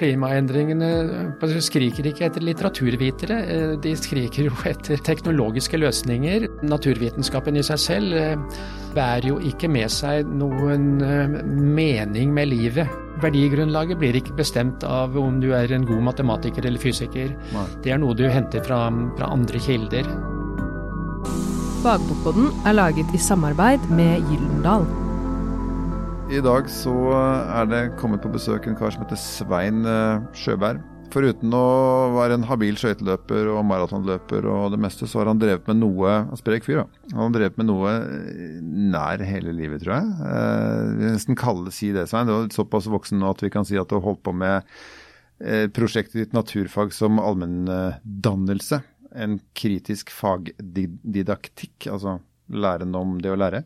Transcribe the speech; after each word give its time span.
Klimaendringene 0.00 0.88
skriker 1.60 2.06
ikke 2.08 2.24
etter 2.30 2.44
litteraturvitere, 2.44 3.36
eh, 3.44 3.72
de 3.84 3.92
skriker 3.98 4.48
jo 4.48 4.54
etter 4.68 5.00
teknologiske 5.04 5.76
løsninger. 5.76 6.46
Naturvitenskapen 6.64 7.58
i 7.60 7.64
seg 7.66 7.82
selv 7.82 8.16
eh, 8.16 8.62
bærer 8.96 9.28
jo 9.28 9.36
ikke 9.44 9.68
med 9.68 9.92
seg 9.92 10.30
noen 10.40 11.02
eh, 11.04 11.36
mening 11.44 12.32
med 12.32 12.48
livet. 12.48 12.88
Verdigrunnlaget 13.20 14.00
blir 14.00 14.16
ikke 14.16 14.38
bestemt 14.38 14.86
av 14.88 15.18
om 15.20 15.36
du 15.42 15.50
er 15.52 15.72
en 15.76 15.84
god 15.84 16.00
matematiker 16.08 16.64
eller 16.64 16.80
fysiker. 16.80 17.34
Nei. 17.52 17.66
Det 17.84 17.92
er 17.92 18.00
noe 18.00 18.16
du 18.16 18.24
henter 18.24 18.64
fra, 18.64 18.86
fra 19.18 19.28
andre 19.34 19.60
kilder. 19.60 20.08
Fagbokboden 21.84 22.48
er 22.68 22.76
laget 22.76 23.12
i 23.16 23.20
samarbeid 23.20 23.84
med 23.92 24.24
Gyldendal. 24.28 24.88
I 26.30 26.38
dag 26.38 26.68
så 26.70 26.92
er 27.10 27.64
det 27.66 27.78
kommet 27.98 28.22
på 28.22 28.30
besøk 28.30 28.68
en 28.70 28.76
kar 28.78 28.92
som 28.94 29.02
heter 29.02 29.18
Svein 29.18 29.80
eh, 29.82 30.20
Sjøberg. 30.38 30.78
Foruten 31.10 31.50
å 31.58 31.62
være 32.14 32.36
en 32.38 32.44
habil 32.46 32.76
skøyteløper 32.78 33.48
og 33.50 33.64
maratonløper 33.66 34.46
og 34.46 34.68
det 34.70 34.78
meste, 34.78 35.08
så 35.10 35.18
har 35.18 35.32
han 35.32 35.40
drevet 35.42 35.66
med 35.66 35.80
noe 35.80 36.12
Sprek 36.38 36.68
fyr, 36.68 36.84
da. 36.84 37.00
Han 37.16 37.24
har 37.24 37.34
drevet 37.34 37.58
med 37.58 37.66
noe 37.66 37.94
nær 38.94 39.24
hele 39.26 39.56
livet, 39.58 39.82
tror 39.82 39.96
jeg. 39.96 40.28
Eh, 40.28 40.92
vi 41.00 41.08
nesten 41.16 41.40
kalle 41.40 41.74
si 41.74 41.90
det, 41.96 42.06
Svein. 42.12 42.30
Du 42.30 42.36
er 42.36 42.46
såpass 42.54 42.86
voksen 42.94 43.18
nå 43.18 43.34
at 43.34 43.42
vi 43.42 43.50
kan 43.50 43.66
si 43.66 43.80
at 43.80 43.90
du 43.90 43.98
har 43.98 44.06
holdt 44.06 44.22
på 44.30 44.36
med 44.44 44.70
eh, 45.42 45.66
prosjektet 45.74 46.14
ditt 46.20 46.38
naturfag 46.38 46.94
som 46.94 47.18
allmenndannelse. 47.18 48.78
En 49.18 49.40
kritisk 49.58 50.14
fagdidaktikk, 50.14 51.90
altså 51.90 52.20
læren 52.54 52.94
om 52.94 53.18
det 53.18 53.34
å 53.34 53.42
lære. 53.42 53.64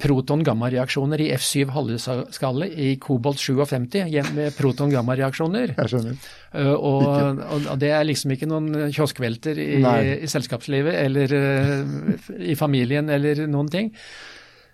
proton-gamma-reaksjoner 0.00 1.20
i 1.24 1.30
F7 1.36 1.72
halveskalle 1.74 2.68
i 2.68 2.94
kobolt 3.02 3.40
57 3.42 4.04
hjem 4.12 4.30
med 4.36 4.54
proton-gamma-reaksjoner. 4.58 5.74
Jeg 5.78 5.92
skjønner. 5.92 6.28
Uh, 6.54 6.74
og, 6.74 7.42
og, 7.58 7.72
det 7.82 7.90
er 7.94 8.06
liksom 8.06 8.34
ikke 8.34 8.48
noen 8.50 8.92
kioskvelter 8.94 9.58
i, 9.58 9.72
i 9.80 10.30
selskapslivet 10.30 11.00
eller 11.02 11.34
uh, 11.34 12.30
i 12.38 12.56
familien 12.58 13.10
eller 13.10 13.44
noen 13.50 13.72
ting. 13.72 13.92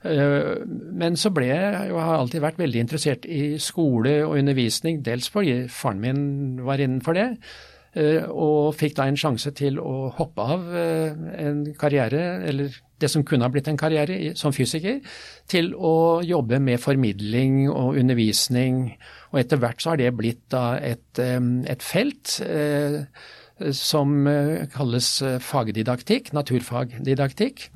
Men 0.01 1.19
så 1.21 1.29
ble 1.29 1.51
jeg 1.51 1.91
og 1.93 1.99
har 2.01 2.15
alltid 2.23 2.41
vært 2.41 2.61
veldig 2.63 2.81
interessert 2.87 3.27
i 3.29 3.59
skole 3.61 4.15
og 4.25 4.39
undervisning, 4.39 5.03
dels 5.05 5.29
fordi 5.29 5.67
faren 5.69 6.01
min 6.01 6.23
var 6.65 6.81
innenfor 6.81 7.19
det. 7.19 7.27
Uh, 7.97 8.29
Og 8.31 8.75
fikk 8.79 8.97
da 8.99 9.09
en 9.09 9.19
sjanse 9.19 9.51
til 9.57 9.81
å 9.83 10.11
hoppe 10.19 10.47
av 10.55 10.69
uh, 10.71 11.27
en 11.41 11.65
karriere, 11.79 12.43
eller 12.51 12.79
det 13.01 13.09
som 13.11 13.25
kunne 13.27 13.47
ha 13.47 13.53
blitt 13.53 13.69
en 13.71 13.81
karriere 13.81 14.35
som 14.39 14.55
fysiker, 14.55 15.01
til 15.51 15.73
å 15.75 16.21
jobbe 16.27 16.61
med 16.63 16.81
formidling 16.83 17.63
og 17.71 17.99
undervisning. 18.01 18.83
Og 19.33 19.43
etter 19.43 19.61
hvert 19.63 19.83
så 19.83 19.95
har 19.95 20.03
det 20.03 20.11
blitt 20.19 20.43
da 20.53 20.65
et, 20.85 21.19
eh, 21.19 21.41
et 21.71 21.85
felt 21.85 22.41
eh, 22.45 23.03
som 23.77 24.27
eh, 24.31 24.67
kalles 24.73 25.09
eh, 25.27 25.37
fagdidaktikk, 25.43 26.33
naturfagdidaktikk, 26.37 27.67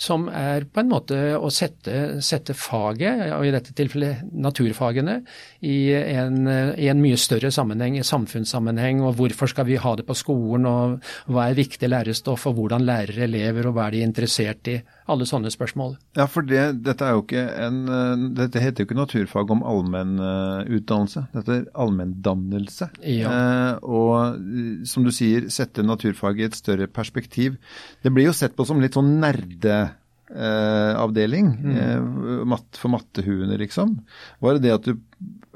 som 0.00 0.28
er 0.28 0.66
på 0.68 0.82
en 0.82 0.90
måte 0.90 1.18
å 1.36 1.50
sette, 1.54 2.20
sette 2.24 2.54
faget, 2.56 3.30
og 3.36 3.46
i 3.46 3.52
dette 3.54 3.74
tilfellet 3.76 4.24
naturfagene, 4.32 5.20
i 5.66 5.78
en, 5.94 6.38
i 6.48 6.88
en 6.90 7.02
mye 7.02 7.18
større 7.20 7.52
sammenheng, 7.54 7.98
i 7.98 8.06
samfunnssammenheng, 8.06 9.02
og 9.04 9.16
hvorfor 9.20 9.50
skal 9.50 9.68
vi 9.68 9.80
ha 9.80 9.96
det 9.98 10.06
på 10.08 10.16
skolen, 10.18 10.68
og 10.68 11.10
hva 11.30 11.48
er 11.48 11.58
viktig 11.58 11.90
lærestoff, 11.90 12.48
og 12.50 12.58
hvordan 12.58 12.86
lærer 12.86 13.26
elever, 13.28 13.68
og 13.68 13.76
hva 13.76 13.88
er 13.88 13.98
de 13.98 14.06
interessert 14.06 14.72
i, 14.72 14.80
alle 15.10 15.26
sånne 15.26 15.50
spørsmål. 15.52 15.94
Ja, 16.18 16.26
for 16.30 16.46
det, 16.46 16.62
dette 16.86 17.06
er 17.06 17.18
en 17.66 17.80
eh, 17.90 18.24
Dette 18.40 18.62
heter 18.62 18.84
jo 18.84 18.88
ikke 18.88 18.98
naturfag 18.98 19.50
om 19.52 19.62
allmennutdannelse. 19.66 21.24
Dette 21.34 21.56
er 21.56 21.64
allmenndannelse. 21.74 22.90
Ja. 23.06 23.32
Eh, 23.32 23.72
og 23.82 24.86
som 24.88 25.06
du 25.06 25.12
sier, 25.14 25.29
sette 25.52 25.84
naturfaget 25.86 26.42
i 26.42 26.48
et 26.48 26.58
større 26.58 26.90
perspektiv. 26.90 27.56
Det 28.02 28.12
blir 28.14 28.30
jo 28.30 28.36
sett 28.36 28.56
på 28.56 28.66
som 28.68 28.82
litt 28.82 28.98
sånn 28.98 29.18
nerdeavdeling 29.22 29.98
eh, 30.30 30.94
avdeling, 31.00 31.52
eh, 31.74 32.58
for 32.78 32.92
mattehuene, 32.92 33.58
liksom. 33.58 33.96
Var 34.38 34.56
det 34.56 34.64
det 34.66 34.74
at 34.74 34.88
du 34.88 34.98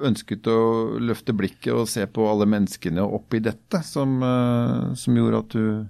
ønsket 0.04 0.48
å 0.50 0.98
løfte 0.98 1.34
blikket 1.36 1.72
og 1.74 1.88
se 1.88 2.06
på 2.10 2.26
alle 2.26 2.48
menneskene 2.50 3.04
oppi 3.04 3.42
dette, 3.44 3.82
som, 3.86 4.16
eh, 4.22 4.94
som 4.98 5.16
gjorde 5.16 5.42
at 5.44 5.50
du 5.54 5.86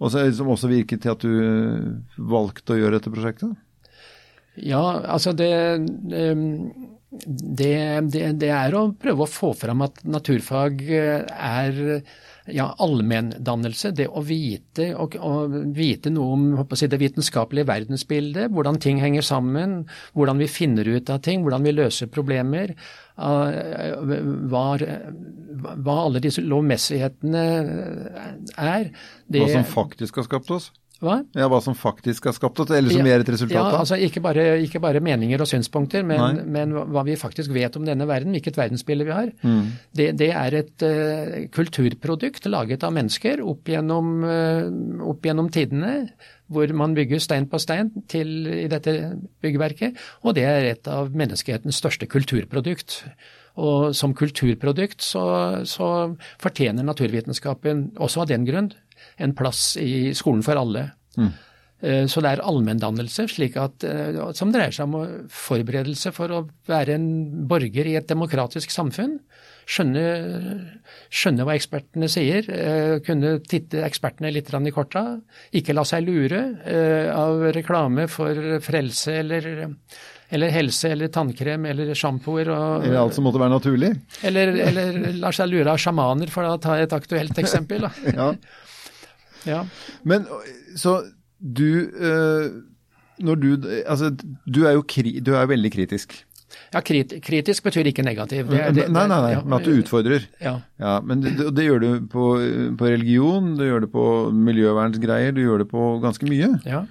også, 0.00 0.32
som 0.32 0.48
også 0.48 0.70
virket 0.70 1.02
til 1.02 1.12
at 1.12 1.20
du 1.20 2.00
valgte 2.16 2.72
å 2.74 2.80
gjøre 2.80 2.98
dette 2.98 3.12
prosjektet? 3.12 3.52
Ja, 4.56 4.82
altså 5.06 5.32
det, 5.36 5.52
ehm, 6.12 6.72
det, 7.10 7.74
det, 8.14 8.26
det 8.38 8.50
er 8.54 8.74
å 8.78 8.84
prøve 8.94 9.24
å 9.24 9.30
få 9.30 9.50
fram 9.58 9.82
at 9.82 9.98
naturfag 10.06 10.82
eh, 10.86 11.24
er 11.26 11.80
ja, 12.54 12.68
allmenndannelse. 12.78 13.90
Det 13.98 14.06
å 14.06 14.22
vite, 14.26 14.92
og, 14.94 15.16
og 15.18 15.56
vite 15.74 16.12
noe 16.14 16.36
om 16.36 16.76
si, 16.78 16.86
det 16.90 17.00
vitenskapelige 17.02 17.66
verdensbildet, 17.70 18.50
hvordan 18.54 18.78
ting 18.82 19.02
henger 19.02 19.26
sammen, 19.26 19.80
hvordan 20.14 20.38
vi 20.42 20.50
finner 20.50 20.86
ut 20.86 21.10
av 21.10 21.22
ting, 21.26 21.42
hvordan 21.42 21.66
vi 21.66 21.74
løser 21.74 22.10
problemer. 22.14 22.76
eh, 23.18 23.96
Hva, 24.50 24.64
hva 25.82 25.96
alle 26.06 26.22
disse 26.22 26.44
lovmessighetene 26.46 27.46
er. 28.54 28.92
Det, 29.26 29.42
Hva 29.42 29.50
som 29.58 29.66
faktisk 29.66 30.22
har 30.22 30.30
skapt 30.30 30.54
oss? 30.54 30.70
Hva? 31.00 31.16
Ja, 31.36 31.46
hva 31.48 31.62
som 31.64 31.76
faktisk 31.78 32.26
har 32.28 32.34
skapt 32.36 32.60
eller 32.66 32.92
som 32.92 33.06
ja, 33.08 33.14
er 33.16 33.22
et 33.22 33.30
resultat 33.32 33.56
ja, 33.56 33.78
altså 33.78 33.96
ikke 33.96 34.20
bare, 34.24 34.44
ikke 34.60 34.82
bare 34.84 35.00
meninger 35.04 35.40
og 35.40 35.48
synspunkter, 35.48 36.04
men, 36.04 36.42
men 36.52 36.74
hva 36.92 37.04
vi 37.06 37.16
faktisk 37.16 37.54
vet 37.54 37.78
om 37.78 37.86
denne 37.88 38.04
verden, 38.08 38.34
hvilket 38.36 38.58
verdensbilde 38.60 39.06
vi 39.08 39.14
har. 39.16 39.30
Mm. 39.40 39.62
Det, 39.96 40.10
det 40.20 40.28
er 40.36 40.58
et 40.58 40.84
uh, 40.84 41.38
kulturprodukt 41.56 42.50
laget 42.52 42.84
av 42.84 42.92
mennesker 42.96 43.40
opp 43.40 43.72
gjennom, 43.72 44.12
uh, 44.28 44.68
opp 45.08 45.24
gjennom 45.24 45.48
tidene, 45.54 45.94
hvor 46.52 46.76
man 46.76 46.96
bygger 46.98 47.22
stein 47.22 47.48
på 47.48 47.62
stein 47.62 47.94
til, 48.10 48.44
i 48.66 48.68
dette 48.68 48.96
byggverket, 49.40 49.96
og 50.26 50.36
det 50.36 50.44
er 50.50 50.68
et 50.74 50.90
av 50.90 51.14
menneskehetens 51.16 51.80
største 51.80 52.10
kulturprodukt. 52.10 53.00
Og 53.60 53.90
som 53.96 54.12
kulturprodukt 54.16 55.02
så, 55.02 55.24
så 55.66 55.88
fortjener 56.40 56.86
naturvitenskapen 56.86 57.90
også 58.00 58.22
av 58.22 58.30
den 58.30 58.46
grunn 58.46 58.70
en 59.20 59.36
plass 59.36 59.76
i 59.80 60.10
skolen 60.16 60.44
for 60.46 60.60
alle. 60.60 60.90
Mm. 61.16 61.32
Så 61.80 62.20
det 62.20 62.28
er 62.28 62.42
allmenndannelse, 62.44 63.24
eh, 63.24 64.18
som 64.36 64.50
dreier 64.52 64.74
seg 64.74 64.84
om 64.84 65.28
forberedelse 65.32 66.10
for 66.12 66.28
å 66.28 66.42
være 66.68 66.98
en 66.98 67.06
borger 67.48 67.88
i 67.88 67.94
et 67.96 68.10
demokratisk 68.10 68.70
samfunn. 68.74 69.16
Skjønne, 69.70 70.04
skjønne 71.14 71.44
hva 71.46 71.54
ekspertene 71.54 72.08
sier, 72.10 72.46
eh, 72.50 72.98
kunne 73.06 73.38
titte 73.46 73.84
ekspertene 73.86 74.32
litt 74.34 74.50
i 74.50 74.70
korta. 74.74 75.20
Ikke 75.52 75.72
la 75.72 75.84
seg 75.84 76.04
lure 76.04 76.40
eh, 76.64 77.08
av 77.14 77.52
reklame 77.54 78.08
for 78.08 78.58
frelse 78.60 79.14
eller, 79.20 79.70
eller 80.30 80.50
helse 80.50 80.90
eller 80.90 81.08
tannkrem 81.08 81.66
eller 81.66 81.94
sjampoer. 81.94 82.50
Eller 82.82 82.98
alt 82.98 83.14
som 83.14 83.24
måtte 83.24 83.40
være 83.40 83.56
naturlig? 83.56 83.92
eller, 84.22 84.48
eller 84.48 85.12
lar 85.22 85.32
seg 85.32 85.48
lure 85.48 85.70
av 85.70 85.78
sjamaner, 85.78 86.28
for 86.28 86.44
å 86.44 86.58
ta 86.58 86.76
et 86.76 86.92
aktuelt 86.92 87.38
eksempel. 87.38 87.88
Ja. 88.10 88.34
Ja. 89.48 89.64
Men 90.04 90.26
så 90.76 91.00
du 91.40 91.88
øh, 91.88 92.50
Når 93.18 93.34
du 93.40 93.48
Altså, 93.86 94.10
du 94.44 94.64
er 94.66 94.74
jo 94.76 94.82
kri, 94.84 95.20
du 95.24 95.32
er 95.36 95.48
veldig 95.48 95.72
kritisk. 95.72 96.18
Ja, 96.74 96.80
krit, 96.84 97.12
kritisk 97.22 97.64
betyr 97.66 97.88
ikke 97.90 98.02
negativ. 98.02 98.48
Det, 98.50 98.62
det, 98.74 98.86
nei, 98.90 99.04
nei, 99.10 99.18
nei, 99.22 99.34
men 99.42 99.56
at 99.58 99.66
du 99.66 99.74
utfordrer. 99.74 100.26
Ja. 100.42 100.56
Ja, 100.82 100.96
men 101.04 101.22
det, 101.22 101.50
det 101.56 101.66
gjør 101.66 101.82
du 101.82 101.88
på, 102.10 102.26
på 102.78 102.90
religion, 102.90 103.52
du 103.58 103.64
gjør 103.66 103.84
det 103.84 103.90
på 103.92 104.04
miljøvernsgreier, 104.34 105.34
du 105.36 105.42
gjør 105.44 105.64
det 105.64 105.68
på 105.72 105.92
ganske 106.04 106.30
mye. 106.30 106.56
ja. 106.66 106.84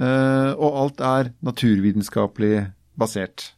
Uh, 0.00 0.56
og 0.56 0.76
alt 0.80 1.02
er 1.04 1.26
naturvitenskapelig 1.44 2.62
basert. 2.96 3.50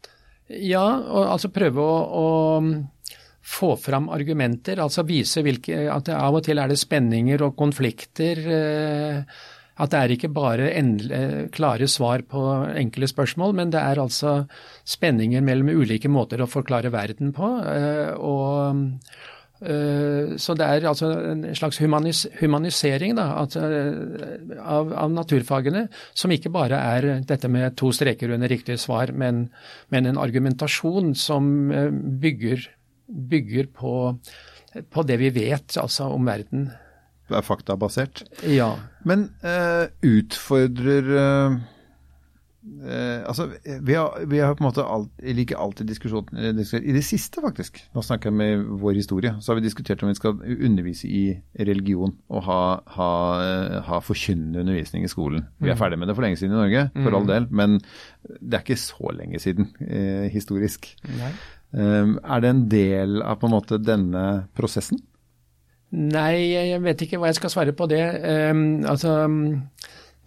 Ja, 0.51 0.83
og 0.83 1.29
altså 1.37 1.53
prøve 1.55 1.85
å, 1.85 2.01
å 2.19 2.25
få 3.53 3.75
fram 3.81 4.09
argumenter, 4.13 4.81
altså 4.83 5.05
vise 5.09 5.43
hvilke, 5.45 5.85
at 5.93 6.09
av 6.15 6.39
og 6.39 6.47
til 6.47 6.61
er 6.63 6.73
det 6.73 6.81
spenninger 6.81 7.45
og 7.45 7.59
konflikter. 7.59 8.41
Eh, 8.61 9.43
at 9.83 9.91
det 9.91 9.99
er 9.99 10.13
ikke 10.15 10.29
bare 10.31 10.69
endelig, 10.77 11.51
klare 11.57 11.89
svar 11.89 12.23
på 12.29 12.41
enkle 12.77 13.09
spørsmål, 13.09 13.55
men 13.57 13.73
det 13.73 13.81
er 13.81 14.03
altså 14.03 14.43
spenninger 14.85 15.43
mellom 15.43 15.73
ulike 15.73 16.11
måter 16.13 16.45
å 16.45 16.51
forklare 16.51 16.93
verden 16.93 17.33
på. 17.37 17.55
Eh, 17.67 18.13
og 18.21 18.83
Eh, 19.63 20.35
så 20.43 20.57
det 20.59 20.67
er 20.67 20.87
altså 20.91 21.09
en 21.31 21.45
slags 21.55 21.79
humanis 21.79 22.25
humanisering 22.41 23.15
da, 23.15 23.29
at, 23.45 23.55
av, 23.57 24.91
av, 24.91 25.13
naturfagene, 25.15 25.85
som 26.19 26.35
ikke 26.35 26.51
bare 26.51 26.81
er 26.97 27.09
dette 27.29 27.51
med 27.53 27.77
to 27.79 27.93
streker 27.95 28.35
under 28.35 28.51
riktig 28.51 28.81
svar, 28.83 29.15
men, 29.15 29.45
men 29.95 30.11
en 30.11 30.19
argumentasjon 30.19 31.15
som 31.15 31.71
eh, 31.71 31.93
bygger, 32.25 32.67
bygger 33.13 33.69
på, 33.77 33.97
på, 34.91 35.05
det 35.09 35.19
vi 35.21 35.33
vet 35.35 35.77
altså 35.81 36.11
om 36.15 36.27
verden. 36.27 36.71
Det 37.29 37.39
er 37.39 37.47
faktabasert? 37.47 38.25
Ja. 38.49 38.75
Men 39.09 39.31
uh, 39.45 39.87
utfordrer 40.05 41.13
uh 41.13 41.61
uh, 42.63 43.23
altså, 43.29 43.49
vi 43.65 43.95
har, 43.95 44.27
vi 44.27 44.39
har, 44.39 44.55
på 44.55 44.63
en 44.63 44.69
måte 44.69 44.85
alt, 44.87 45.11
ikke 45.23 45.59
alltid 45.59 45.89
diskusjon 45.91 46.29
eh, 46.39 46.51
I 46.79 46.95
det 46.95 47.05
siste, 47.07 47.43
faktisk, 47.43 47.81
nå 47.95 48.05
snakker 48.05 48.31
jeg 48.31 48.39
med 48.39 48.67
vår 48.83 48.99
historie, 48.99 49.35
så 49.41 49.53
har 49.53 49.61
vi 49.61 49.67
diskutert 49.67 50.03
om 50.03 50.13
vi 50.13 50.19
skal 50.19 50.39
undervise 50.39 51.09
i 51.09 51.25
religion 51.59 52.15
og 52.29 52.45
ha, 52.47 52.61
ha, 52.97 53.11
ha 53.89 54.03
forkynnende 54.05 54.63
undervisning 54.63 55.07
i 55.07 55.11
skolen. 55.11 55.47
Vi 55.59 55.71
er 55.71 55.77
mm. 55.77 55.83
ferdig 55.83 55.99
med 56.01 56.11
det 56.11 56.19
for 56.19 56.27
lenge 56.27 56.41
siden 56.41 56.55
i 56.57 56.61
Norge, 56.61 56.87
for 56.99 57.17
all 57.17 57.27
mm. 57.27 57.33
del, 57.33 57.49
men 57.51 57.81
det 58.41 58.59
er 58.59 58.65
ikke 58.65 58.81
så 58.81 59.17
lenge 59.17 59.43
siden 59.43 59.73
historisk. 60.33 60.93
Um, 61.09 61.35
er 61.73 62.43
det 62.45 62.51
en 62.53 62.67
del 62.69 63.23
av 63.25 63.39
på 63.41 63.49
en 63.49 63.55
måte 63.55 63.79
denne 63.81 64.27
prosessen? 64.57 65.01
Nei, 65.93 66.53
jeg 66.55 66.81
vet 66.81 67.05
ikke 67.05 67.19
hva 67.21 67.29
jeg 67.29 67.37
skal 67.37 67.53
svare 67.53 67.75
på 67.77 67.87
det. 67.91 68.01
Um, 68.53 68.81
altså 68.89 69.27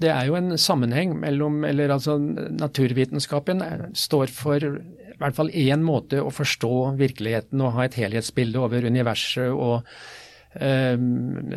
det 0.01 0.11
er 0.11 0.27
jo 0.27 0.35
en 0.37 0.57
sammenheng 0.59 1.15
mellom 1.21 1.63
eller 1.65 1.93
altså 1.95 2.17
Naturvitenskapen 2.19 3.63
står 3.95 4.33
for 4.35 4.61
i 4.61 5.17
hvert 5.21 5.37
fall 5.37 5.49
én 5.55 5.81
måte 5.85 6.19
å 6.19 6.33
forstå 6.33 6.97
virkeligheten 6.99 7.63
og 7.63 7.77
ha 7.77 7.85
et 7.85 7.95
helhetsbilde 7.97 8.59
over 8.59 8.85
universet 8.85 9.47
og, 9.55 9.87
um, 10.59 11.53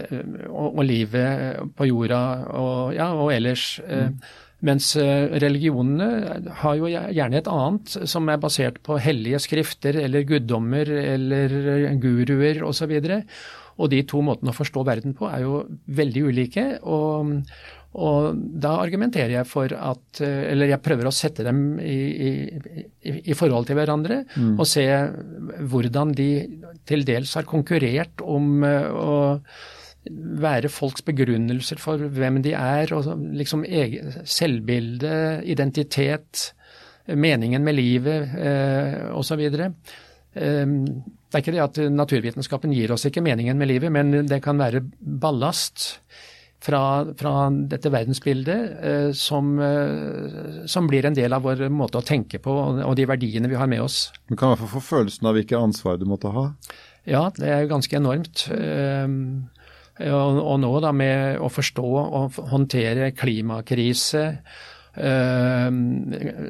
og, 0.46 0.68
og 0.68 0.84
livet 0.86 1.72
på 1.76 1.90
jorda 1.90 2.22
og, 2.54 2.94
ja, 2.96 3.10
og 3.12 3.34
ellers. 3.34 3.72
Mm. 3.84 4.20
Mens 4.66 4.90
eh, 4.98 5.28
religionene 5.38 6.50
har 6.62 6.78
jo 6.80 6.90
gjerne 6.90 7.38
et 7.38 7.50
annet, 7.52 7.94
som 8.10 8.26
er 8.30 8.40
basert 8.42 8.80
på 8.86 8.98
hellige 9.02 9.38
skrifter 9.44 10.00
eller 10.02 10.26
guddommer 10.26 10.90
eller 10.98 11.54
guruer 12.02 12.64
osv. 12.66 12.94
Og, 12.98 13.06
så 13.06 13.78
og 13.78 13.90
de 13.92 14.02
to 14.10 14.22
måtene 14.26 14.50
å 14.50 14.58
forstå 14.58 14.82
verden 14.86 15.14
på 15.18 15.28
er 15.30 15.44
jo 15.46 15.64
veldig 16.00 16.28
ulike. 16.30 16.70
og 16.82 17.42
og 17.98 18.36
da 18.36 18.74
argumenterer 18.82 19.32
jeg 19.32 19.48
for 19.48 19.72
at 19.72 20.20
Eller 20.20 20.68
jeg 20.68 20.84
prøver 20.84 21.08
å 21.08 21.14
sette 21.14 21.42
dem 21.46 21.78
i, 21.80 21.96
i, 22.28 23.14
i 23.32 23.34
forhold 23.34 23.64
til 23.66 23.78
hverandre 23.78 24.20
mm. 24.28 24.58
og 24.60 24.68
se 24.68 24.84
hvordan 25.72 26.12
de 26.12 26.28
til 26.86 27.06
dels 27.08 27.32
har 27.38 27.48
konkurrert 27.48 28.20
om 28.20 28.62
eh, 28.68 28.92
å 28.92 29.16
være 30.10 30.70
folks 30.72 31.04
begrunnelser 31.06 31.80
for 31.82 32.00
hvem 32.14 32.40
de 32.44 32.54
er, 32.58 32.92
og 32.96 33.10
liksom 33.36 33.64
egen, 33.64 34.14
selvbilde, 34.24 35.42
identitet, 35.44 36.52
meningen 37.08 37.64
med 37.64 37.78
livet 37.78 38.34
eh, 38.36 38.98
osv. 39.16 39.44
Eh, 39.48 40.64
det 41.28 41.36
er 41.36 41.44
ikke 41.44 41.54
det 41.56 41.64
at 41.64 41.82
naturvitenskapen 41.92 42.72
gir 42.72 42.92
oss 42.94 43.06
ikke 43.08 43.24
meningen 43.24 43.58
med 43.60 43.70
livet, 43.70 43.92
men 43.92 44.26
det 44.28 44.42
kan 44.44 44.60
være 44.60 44.84
ballast 44.98 45.94
fra, 46.60 46.80
fra 47.18 47.32
dette 47.70 47.90
verdensbildet 47.92 48.78
eh, 48.82 49.10
som, 49.16 49.52
eh, 49.62 50.64
som, 50.66 50.88
blir 50.90 51.06
en 51.06 51.16
del 51.16 51.34
av 51.34 51.44
vår 51.46 51.68
måte 51.70 52.00
å 52.00 52.06
tenke 52.06 52.40
på 52.42 52.54
og, 52.54 52.80
og 52.84 52.96
de 52.98 53.06
verdiene 53.08 53.50
vi 53.50 53.58
har 53.58 53.70
med 53.70 53.84
oss. 53.84 54.08
Du 54.26 54.34
kan 54.34 54.48
i 54.50 54.54
hvert 54.54 54.64
fall 54.64 54.74
få 54.78 54.84
følelsen 54.88 55.30
av 55.30 55.38
hvilket 55.38 55.58
ansvar 55.60 56.00
du 56.00 56.06
måtte 56.10 56.32
ha? 56.34 56.48
Ja, 57.08 57.28
det 57.36 57.52
er 57.52 57.70
ganske 57.70 57.96
enormt. 57.96 58.48
Eh, 58.52 59.06
og, 60.06 60.40
og 60.42 60.58
nå 60.62 60.72
da 60.84 60.92
med 60.94 61.40
å 61.42 61.50
forstå 61.52 61.86
og 61.88 62.42
håndtere 62.52 63.12
klimakrise, 63.18 64.26
Uh, 64.98 65.68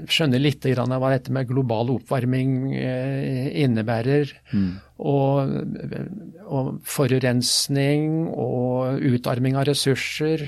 skjønner 0.09 0.41
litt 0.41 0.65
av 0.71 0.89
hva 0.89 1.11
dette 1.13 1.33
med 1.35 1.51
global 1.51 1.91
oppvarming 1.99 2.53
uh, 2.73 3.49
innebærer. 3.61 4.31
Mm. 4.55 4.71
Og, 5.05 5.53
og, 6.47 6.71
forurensning 6.89 8.31
og 8.33 9.05
utarming 9.05 9.59
av 9.59 9.69
ressurser. 9.69 10.47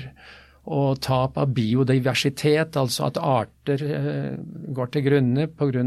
Og 0.71 0.97
tap 1.01 1.37
av 1.41 1.53
biodiversitet, 1.53 2.77
altså 2.77 3.11
at 3.11 3.21
arter 3.21 3.85
uh, 3.85 4.33
går 4.73 4.93
til 4.95 5.07
grunne 5.11 5.49
pga. 5.51 5.85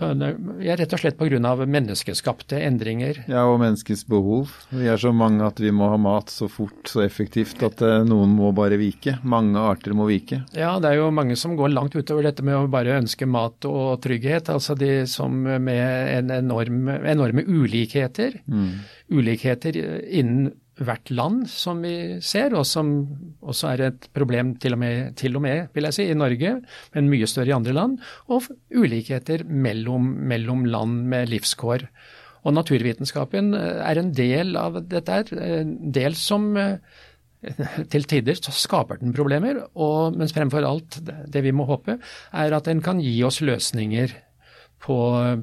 Uh, 0.00 0.62
ja, 0.64 0.76
rett 0.78 0.94
og 0.96 1.02
slett 1.02 1.18
pga. 1.18 1.38
menneskeskapte 1.66 2.60
endringer. 2.64 3.22
Ja, 3.30 3.44
og 3.48 3.60
menneskets 3.62 4.06
behov. 4.08 4.52
Vi 4.70 4.88
er 4.88 5.00
så 5.00 5.12
mange 5.12 5.44
at 5.46 5.60
vi 5.60 5.72
må 5.74 5.90
ha 5.92 5.98
mat 6.00 6.32
så 6.32 6.48
fort, 6.48 6.88
så 6.88 7.04
effektivt 7.04 7.62
at 7.66 7.82
eh, 7.84 8.00
noen 8.06 8.32
må 8.36 8.52
bare 8.56 8.78
vike. 8.80 9.18
Mange 9.22 9.60
arter 9.60 9.94
må 9.96 10.08
vike. 10.08 10.42
Ja, 10.56 10.72
det 10.80 10.92
er 10.92 11.00
jo 11.00 11.10
mange 11.14 11.36
som 11.36 11.56
går 11.58 11.74
langt 11.74 11.96
utover 11.96 12.26
dette 12.26 12.44
med 12.46 12.56
å 12.56 12.70
bare 12.70 12.98
ønske 13.00 13.28
mat 13.28 13.66
og 13.68 14.00
trygghet. 14.04 14.50
Altså 14.52 14.76
de 14.78 15.04
som 15.10 15.34
med 15.40 16.16
en 16.16 16.32
enorm, 16.40 16.88
enorme 16.88 17.44
ulikheter. 17.46 18.40
Mm. 18.46 18.80
Ulikheter 19.10 19.76
innen 20.06 20.52
hvert 20.86 21.10
land, 21.12 21.44
som 21.50 21.82
vi 21.84 22.20
ser, 22.24 22.54
og 22.56 22.64
som 22.68 22.92
også 23.40 23.72
er 23.72 23.84
et 23.90 24.08
problem 24.16 24.54
til 24.62 24.76
og 24.76 24.80
med, 24.82 25.12
til 25.20 25.36
og 25.36 25.44
med 25.44 25.68
vil 25.76 25.88
jeg 25.88 25.96
si, 25.96 26.06
i 26.08 26.16
Norge, 26.16 26.56
men 26.94 27.10
mye 27.12 27.28
større 27.30 27.52
i 27.52 27.56
andre 27.56 27.76
land, 27.76 27.98
og 28.32 28.48
ulikheter 28.72 29.44
mellom, 29.44 30.08
mellom 30.30 30.64
land 30.68 31.04
med 31.12 31.30
livskår. 31.32 31.86
Og 32.48 32.56
naturvitenskapen 32.56 33.52
eh, 33.56 33.84
er 33.84 34.00
en 34.00 34.14
del 34.16 34.56
av 34.56 34.80
dette 34.88 35.20
en 35.36 35.76
del 35.92 36.16
som 36.16 36.50
eh, 36.56 36.78
til 37.92 38.08
tider 38.08 38.36
så 38.36 38.52
skaper 38.52 39.00
den 39.00 39.14
problemer, 39.16 39.62
og, 39.74 40.16
mens 40.16 40.34
fremfor 40.36 40.64
alt 40.66 41.00
det 41.04 41.44
vi 41.44 41.54
må 41.56 41.68
håpe, 41.68 41.96
er 42.32 42.56
at 42.56 42.68
den 42.68 42.82
kan 42.84 43.00
gi 43.04 43.16
oss 43.26 43.40
løsninger 43.44 44.12
på, 44.80 44.96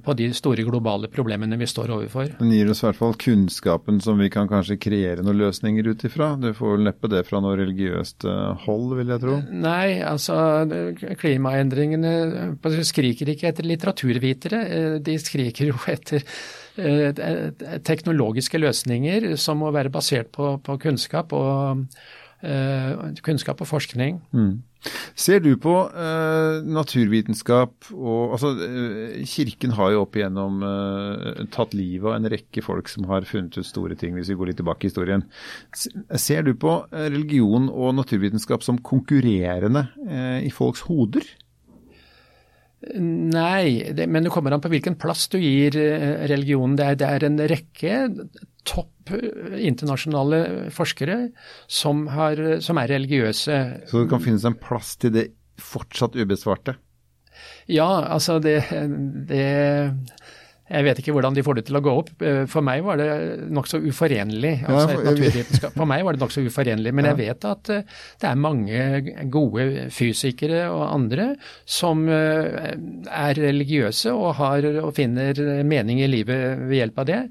på, 0.04 0.14
de 0.18 0.32
store 0.34 0.64
globale 0.66 1.08
problemene 1.14 1.60
vi 1.60 1.68
står 1.70 1.92
overfor. 1.94 2.32
Den 2.40 2.52
gir 2.56 2.72
oss 2.72 2.82
i 2.82 2.88
hvert 2.88 2.98
fall 2.98 3.14
kunnskapen 3.22 4.00
som 4.02 4.18
vi 4.18 4.32
kan 4.34 4.50
kanskje 4.50 4.80
kreere 4.82 5.26
noen 5.26 5.38
løsninger 5.44 5.92
ut 5.92 6.06
ifra. 6.10 6.32
Du 6.42 6.50
får 6.58 6.74
vel 6.74 6.88
neppe 6.88 7.10
det 7.12 7.22
fra 7.28 7.42
noe 7.44 7.58
religiøst 7.60 8.26
eh, 8.26 8.66
hold, 8.66 8.96
vil 8.98 9.14
jeg 9.14 9.24
tro? 9.24 9.38
Nei, 9.54 10.00
altså 10.02 10.38
klimaendringene 11.22 12.16
skriker 12.88 13.34
ikke 13.34 13.52
etter 13.52 13.70
litteraturvitere. 13.70 14.64
Eh, 14.66 14.96
de 15.06 15.20
skriker 15.22 15.70
jo 15.70 15.78
etter 15.94 16.26
eh, 16.82 17.82
teknologiske 17.86 18.62
løsninger 18.62 19.36
som 19.38 19.62
må 19.62 19.70
være 19.76 19.94
basert 19.94 20.34
på, 20.34 20.56
på 20.66 20.80
kunnskap 20.88 21.38
og 21.38 21.86
kunnskap 23.26 23.62
og 23.64 23.70
forskning. 23.70 24.20
Mm. 24.30 24.52
Ser 25.18 25.42
du 25.44 25.52
på 25.62 25.74
eh, 25.90 26.60
naturvitenskap 26.66 27.90
og 27.94 28.36
altså, 28.38 28.52
eh, 28.66 29.24
Kirken 29.28 29.74
har 29.78 29.94
jo 29.94 30.04
opp 30.06 30.18
igjennom 30.18 30.62
eh, 30.68 31.42
tatt 31.54 31.74
livet 31.78 32.10
av 32.12 32.18
en 32.20 32.30
rekke 32.34 32.64
folk 32.66 32.92
som 32.92 33.08
har 33.12 33.28
funnet 33.30 33.58
ut 33.58 33.68
store 33.68 33.98
ting, 34.00 34.16
hvis 34.18 34.32
vi 34.34 34.38
går 34.40 34.52
litt 34.52 34.62
tilbake 34.62 34.86
i 34.88 34.92
historien. 34.92 35.26
Ser 35.74 36.46
du 36.48 36.54
på 36.60 36.80
eh, 36.92 37.10
religion 37.10 37.72
og 37.72 37.98
naturvitenskap 37.98 38.66
som 38.66 38.82
konkurrerende 38.82 39.88
eh, 40.08 40.48
i 40.48 40.54
folks 40.54 40.86
hoder? 40.88 41.26
Nei, 42.78 43.90
det, 43.98 44.06
men 44.06 44.28
det 44.28 44.32
kommer 44.34 44.54
an 44.54 44.62
på 44.62 44.70
hvilken 44.70 45.00
plass 45.02 45.26
du 45.34 45.40
gir 45.42 45.76
eh, 45.82 46.28
religionen. 46.30 46.76
Det 46.78 46.86
er, 46.86 47.00
det 47.02 47.08
er 47.10 47.26
en 47.26 47.40
rekke 47.50 47.96
topp 48.68 49.14
eh, 49.18 49.58
internasjonale 49.66 50.70
forskere 50.76 51.18
som, 51.66 52.06
har, 52.14 52.42
som, 52.62 52.78
er 52.78 52.94
religiøse. 52.94 53.58
Så 53.90 54.04
det 54.04 54.12
kan 54.12 54.22
finnes 54.22 54.46
en 54.46 54.60
plass 54.62 54.94
til 55.02 55.16
det 55.16 55.26
fortsatt 55.58 56.16
ubesvarte? 56.20 56.78
Ja, 57.66 57.90
altså 58.14 58.38
det, 58.42 58.60
det 59.30 59.48
Jeg 60.70 60.84
vet 60.84 60.98
ikke 61.00 61.14
hvordan 61.16 61.34
de 61.38 61.44
får 61.48 61.56
det 61.56 61.66
til 61.70 61.78
å 61.80 61.82
gå 61.86 61.92
opp. 62.02 62.10
Eh, 62.22 62.46
for 62.52 62.62
meg 62.66 62.84
var 62.84 62.98
det 63.00 63.08
nokså 63.56 63.80
uforenlig. 63.88 64.66
altså 64.68 64.98
for- 64.98 65.08
et. 65.24 65.72
For 65.78 65.86
meg 65.86 66.04
var 66.04 66.14
det 66.18 66.22
nokså 66.22 66.44
uforenlig. 66.46 66.94
Men 66.94 67.06
jeg 67.06 67.18
vet 67.22 67.46
at 67.46 67.70
eh, 67.70 67.82
det 68.20 68.28
er 68.30 68.36
mange 68.36 69.30
gode 69.32 69.88
fysikere 69.96 70.66
og 70.70 70.84
andre 70.94 71.30
som 71.66 72.04
eh, 72.10 72.76
er 73.08 73.34
religiøse 73.40 74.12
og, 74.12 74.36
har, 74.36 74.68
og 74.84 74.94
finner 74.98 75.40
mening 75.64 76.02
i 76.04 76.08
livet 76.12 76.60
ved 76.68 76.76
hjelp 76.82 77.00
av 77.00 77.06
det. 77.06 77.22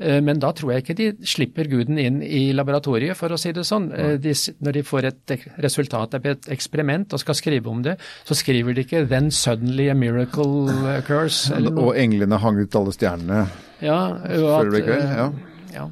Eh, 0.00 0.20
Men 0.20 0.38
da 0.42 0.50
tror 0.52 0.72
jeg 0.74 0.82
ikke 0.84 0.96
de 0.98 1.10
slipper 1.26 1.70
guden 1.70 1.98
inn 2.02 2.20
i 2.22 2.52
laboratoriet, 2.52 3.16
for 3.16 3.28
å 3.30 3.38
si 3.38 3.52
det 3.52 3.62
sånn. 3.68 3.90
De, 4.22 4.32
når 4.62 4.72
de 4.72 4.82
får 4.82 5.04
et 5.12 5.36
resultat 5.62 6.14
av 6.18 6.26
et 6.26 6.48
eksperiment 6.50 7.12
og 7.14 7.20
skal 7.22 7.34
skrive 7.38 7.70
om 7.70 7.82
det, 7.82 7.96
så 8.26 8.34
skriver 8.34 8.74
de 8.74 8.82
ikke 8.84 9.06
'then 9.08 9.30
suddenly 9.30 9.88
a 9.88 9.94
miracle 9.94 10.66
occurs'. 10.98 11.50
Og 11.78 11.94
englene 11.96 12.38
hang 12.38 12.58
ut 12.58 12.71
alle 12.78 12.94
stjernene. 12.94 13.42
Ja, 13.82 13.98
Før 14.22 14.68
det 14.68 14.72
blir 14.74 14.86
kveld, 14.86 15.04
eh, 15.04 15.18
ja. 15.18 15.28
ja. 15.74 15.86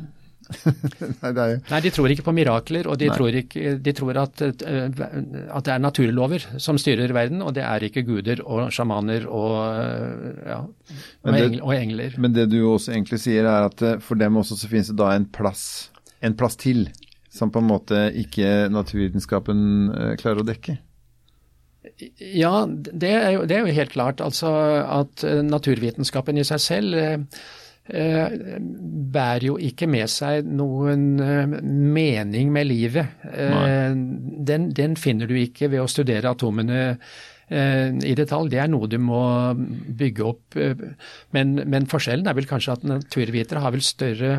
Nei, 1.22 1.30
jo 1.30 1.58
Nei, 1.70 1.78
de 1.84 1.90
tror 1.94 2.10
ikke 2.10 2.24
på 2.26 2.32
mirakler, 2.34 2.88
og 2.90 2.96
de 2.98 3.06
Nei. 3.06 3.16
tror, 3.18 3.36
ikke, 3.38 3.74
de 3.86 3.92
tror 3.94 4.18
at, 4.18 4.42
eh, 4.42 5.02
at 5.46 5.68
det 5.68 5.74
er 5.76 5.82
naturlover 5.84 6.46
som 6.58 6.78
styrer 6.80 7.14
verden, 7.14 7.42
og 7.46 7.54
det 7.54 7.62
er 7.66 7.86
ikke 7.86 8.02
guder 8.08 8.42
og 8.42 8.72
sjamaner 8.74 9.28
og, 9.30 9.54
eh, 9.76 10.42
ja, 10.50 10.58
og, 10.64 11.30
det- 11.30 11.44
engler, 11.44 11.62
og 11.62 11.74
engler. 11.76 12.18
Men 12.18 12.34
det 12.34 12.48
du 12.50 12.58
også 12.64 12.96
egentlig 12.96 13.20
sier, 13.22 13.46
er 13.46 13.68
at 13.70 13.86
for 14.02 14.18
dem 14.18 14.40
også 14.42 14.58
så 14.58 14.70
finnes 14.70 14.90
det 14.90 14.98
da 14.98 15.12
en 15.14 15.28
plass, 15.30 15.90
en 16.22 16.34
plass 16.34 16.58
til, 16.58 16.88
som 17.30 17.52
på 17.54 17.62
en 17.62 17.70
måte 17.70 18.04
ikke 18.18 18.66
naturvitenskapen 18.74 20.16
klarer 20.18 20.42
å 20.42 20.46
dekke. 20.50 20.80
Ja, 22.18 22.66
det 22.68 23.10
er, 23.10 23.30
jo, 23.34 23.46
det 23.48 23.56
er 23.56 23.64
jo 23.64 23.78
helt 23.78 23.94
klart. 23.94 24.20
Altså 24.20 24.50
at 24.84 25.24
eh, 25.24 25.40
naturvitenskapen 25.46 26.38
i 26.40 26.44
seg 26.44 26.60
selv 26.60 26.98
eh, 27.00 27.40
eh, 27.88 28.36
bærer 29.14 29.46
jo 29.48 29.56
ikke 29.70 29.88
med 29.90 30.10
seg 30.12 30.48
noen 30.48 31.06
mening 31.96 32.52
med 32.52 32.68
livet. 32.68 33.20
Eh, 33.32 33.96
den, 34.50 34.70
den 34.76 34.96
finner 35.00 35.30
du 35.30 35.36
ikke 35.40 35.70
ved 35.72 35.84
å 35.84 35.90
studere 35.90 36.34
atomene 36.34 36.82
i 37.50 38.12
detalj. 38.14 38.46
Det 38.52 38.60
er 38.62 38.68
noe 38.70 38.86
du 38.86 38.94
må 39.02 39.20
bygge 39.98 40.22
opp. 40.22 40.54
Men, 41.34 41.56
men 41.66 41.88
forskjellen 41.90 42.28
er 42.30 42.36
vel 42.38 42.46
kanskje 42.46 42.76
at 42.76 42.84
naturvitere 42.86 43.64
har 43.64 43.74
vel 43.74 43.82
større 43.82 44.36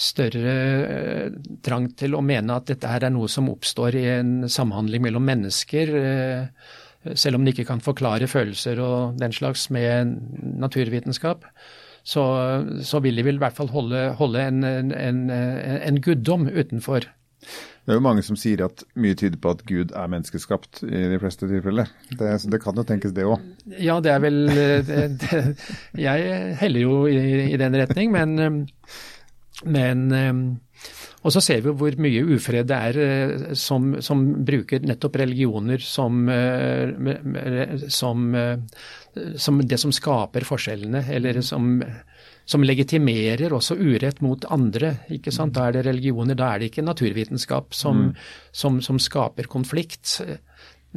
større 0.00 0.54
eh, 0.88 1.32
trang 1.64 1.90
til 1.98 2.16
å 2.16 2.24
mene 2.24 2.56
at 2.56 2.70
dette 2.70 2.88
her 2.90 3.06
er 3.06 3.12
noe 3.14 3.28
som 3.30 3.50
oppstår 3.52 3.98
i 4.00 4.06
en 4.16 4.32
samhandling 4.50 5.04
mellom 5.04 5.26
mennesker, 5.28 5.94
eh, 6.00 7.14
selv 7.14 7.38
om 7.38 7.44
de 7.44 7.54
ikke 7.54 7.68
kan 7.68 7.84
forklare 7.84 8.28
følelser 8.28 8.80
og 8.84 9.20
den 9.20 9.32
slags 9.36 9.68
med 9.72 10.16
naturvitenskap. 10.60 11.46
Så, 12.00 12.22
så 12.84 13.00
vil 13.04 13.20
de 13.20 13.24
vel 13.26 13.36
i 13.36 13.42
hvert 13.42 13.56
fall 13.56 13.68
holde, 13.72 14.06
holde 14.16 14.44
en, 14.48 14.64
en, 14.64 14.92
en, 14.96 15.18
en 15.30 16.00
guddom 16.00 16.48
utenfor. 16.48 17.04
Det 17.84 17.92
er 17.92 17.96
jo 17.96 18.04
mange 18.04 18.24
som 18.24 18.36
sier 18.38 18.60
at 18.64 18.82
mye 19.00 19.16
tyder 19.16 19.40
på 19.40 19.52
at 19.52 19.62
Gud 19.68 19.92
er 19.96 20.10
menneskeskapt 20.12 20.82
i 20.84 21.04
de 21.12 21.20
fleste 21.20 21.48
tilfeller. 21.48 21.88
Det, 22.12 22.32
det 22.52 22.60
kan 22.62 22.76
jo 22.76 22.84
tenkes 22.88 23.14
det 23.16 23.24
òg. 23.28 23.40
Ja, 23.80 23.98
det 24.04 24.12
er 24.12 24.20
vel 24.24 24.42
det, 24.48 25.00
det, 25.22 25.40
Jeg 26.00 26.42
heller 26.60 26.84
jo 26.84 27.00
i, 27.08 27.20
i 27.48 27.60
den 27.60 27.76
retning, 27.80 28.12
men, 28.16 28.36
men 29.64 30.12
Og 31.20 31.34
så 31.34 31.42
ser 31.44 31.60
vi 31.64 31.72
hvor 31.76 31.96
mye 32.00 32.22
ufred 32.36 32.68
det 32.70 32.76
er 32.88 32.98
eh, 33.04 33.50
som, 33.58 33.92
som 34.00 34.22
bruker 34.46 34.80
nettopp 34.88 35.18
religioner 35.20 35.82
som, 35.84 36.22
eh, 36.32 36.94
som, 37.92 38.30
eh, 38.34 39.26
som 39.36 39.60
det 39.60 39.80
som 39.82 39.92
skaper 39.92 40.48
forskjellene, 40.48 41.04
eller 41.12 41.42
som 41.44 41.76
som 42.50 42.64
legitimerer 42.66 43.52
også 43.54 43.76
urett 43.78 44.18
mot 44.24 44.42
andre. 44.50 45.04
ikke 45.14 45.30
sant? 45.30 45.52
Da 45.54 45.68
er 45.68 45.76
det 45.76 45.84
religioner, 45.86 46.34
da 46.34 46.48
er 46.50 46.58
det 46.58 46.70
ikke 46.72 46.82
naturvitenskap 46.82 47.76
som, 47.78 48.08
som, 48.50 48.80
som 48.82 48.98
skaper 48.98 49.46
konflikt. 49.46 50.16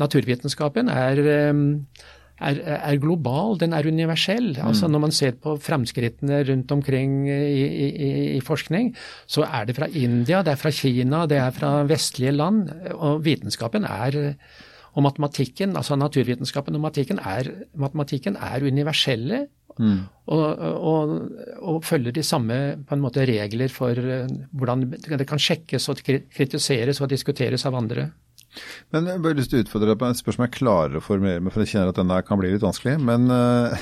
Naturvitenskapen 0.02 0.90
er, 0.90 1.22
er, 2.42 2.60
er, 2.66 2.98
global, 3.02 3.58
den 3.62 3.74
er 3.74 3.88
universell. 3.88 4.58
Altså 4.64 4.88
Når 4.88 5.00
man 5.06 5.16
ser 5.16 5.38
på 5.42 5.56
framskrittene 5.62 6.42
rundt 6.50 6.72
omkring 6.72 7.30
i, 7.30 7.64
i, 7.88 7.88
i, 8.36 8.42
forskning, 8.42 8.94
så 9.28 9.46
er 9.46 9.70
det 9.70 9.78
fra 9.78 9.88
India, 9.88 10.42
det 10.44 10.56
er 10.56 10.62
fra 10.62 10.74
Kina, 10.74 11.26
det 11.30 11.38
er 11.38 11.52
fra 11.56 11.84
vestlige 11.88 12.36
land. 12.36 12.70
Og 12.94 13.24
vitenskapen 13.26 13.86
er 13.86 14.38
og 14.94 15.02
matematikken, 15.08 15.74
altså 15.78 15.96
naturvitenskapen 15.98 16.76
og 16.78 16.84
matematikken 16.84 17.20
er, 17.26 17.50
matematikken 17.82 18.36
er 18.38 18.66
universelle 18.68 19.48
mm. 19.80 20.00
og, 20.28 20.44
og, 20.60 21.14
og, 21.58 21.80
følger 21.86 22.14
de 22.14 22.24
samme 22.24 22.60
på 22.86 22.94
en 22.94 23.02
måte 23.02 23.26
regler 23.26 23.74
for 23.74 23.98
hvordan 24.52 24.86
det 24.92 25.28
kan 25.30 25.42
sjekkes 25.42 25.90
og 25.90 26.04
kritiseres 26.06 27.02
og 27.02 27.10
diskuteres 27.10 27.66
av 27.66 27.80
andre. 27.80 28.12
Men 28.94 29.10
Jeg 29.10 29.24
har 29.24 29.40
lyst 29.40 29.54
til 29.54 29.62
å 29.62 29.66
utfordre 29.66 29.92
deg 29.92 30.02
på 30.02 30.10
et 30.10 30.20
spørsmål 30.22 30.48
jeg 30.50 30.58
klarer 30.60 31.00
å 31.00 31.04
formulere 31.04 31.44
meg, 31.44 31.54
for 31.54 31.64
jeg 31.64 31.74
kjenner 31.74 31.94
at 31.94 32.02
denne 32.02 32.20
kan 32.28 32.42
bli 32.42 32.52
litt 32.54 32.66
vanskelig. 32.66 32.98
Men, 33.02 33.28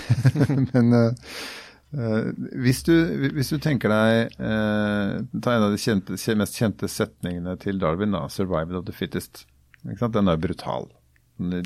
men 0.72 0.98
uh, 0.98 2.30
hvis, 2.64 2.84
du, 2.88 2.96
hvis, 3.36 3.52
du, 3.52 3.58
tenker 3.60 3.92
deg 3.92 4.38
Ta 4.38 5.56
en 5.58 5.66
av 5.68 5.74
de 5.74 5.82
kjente, 5.82 6.16
mest 6.40 6.56
kjente 6.62 6.88
setningene 6.88 7.58
til 7.60 7.82
Darwin, 7.82 8.16
da, 8.16 8.28
'survival 8.32 8.80
of 8.80 8.88
the 8.88 8.96
fittest'. 8.96 9.46
Den 9.84 10.30
er 10.30 10.38
brutal. 10.38 10.92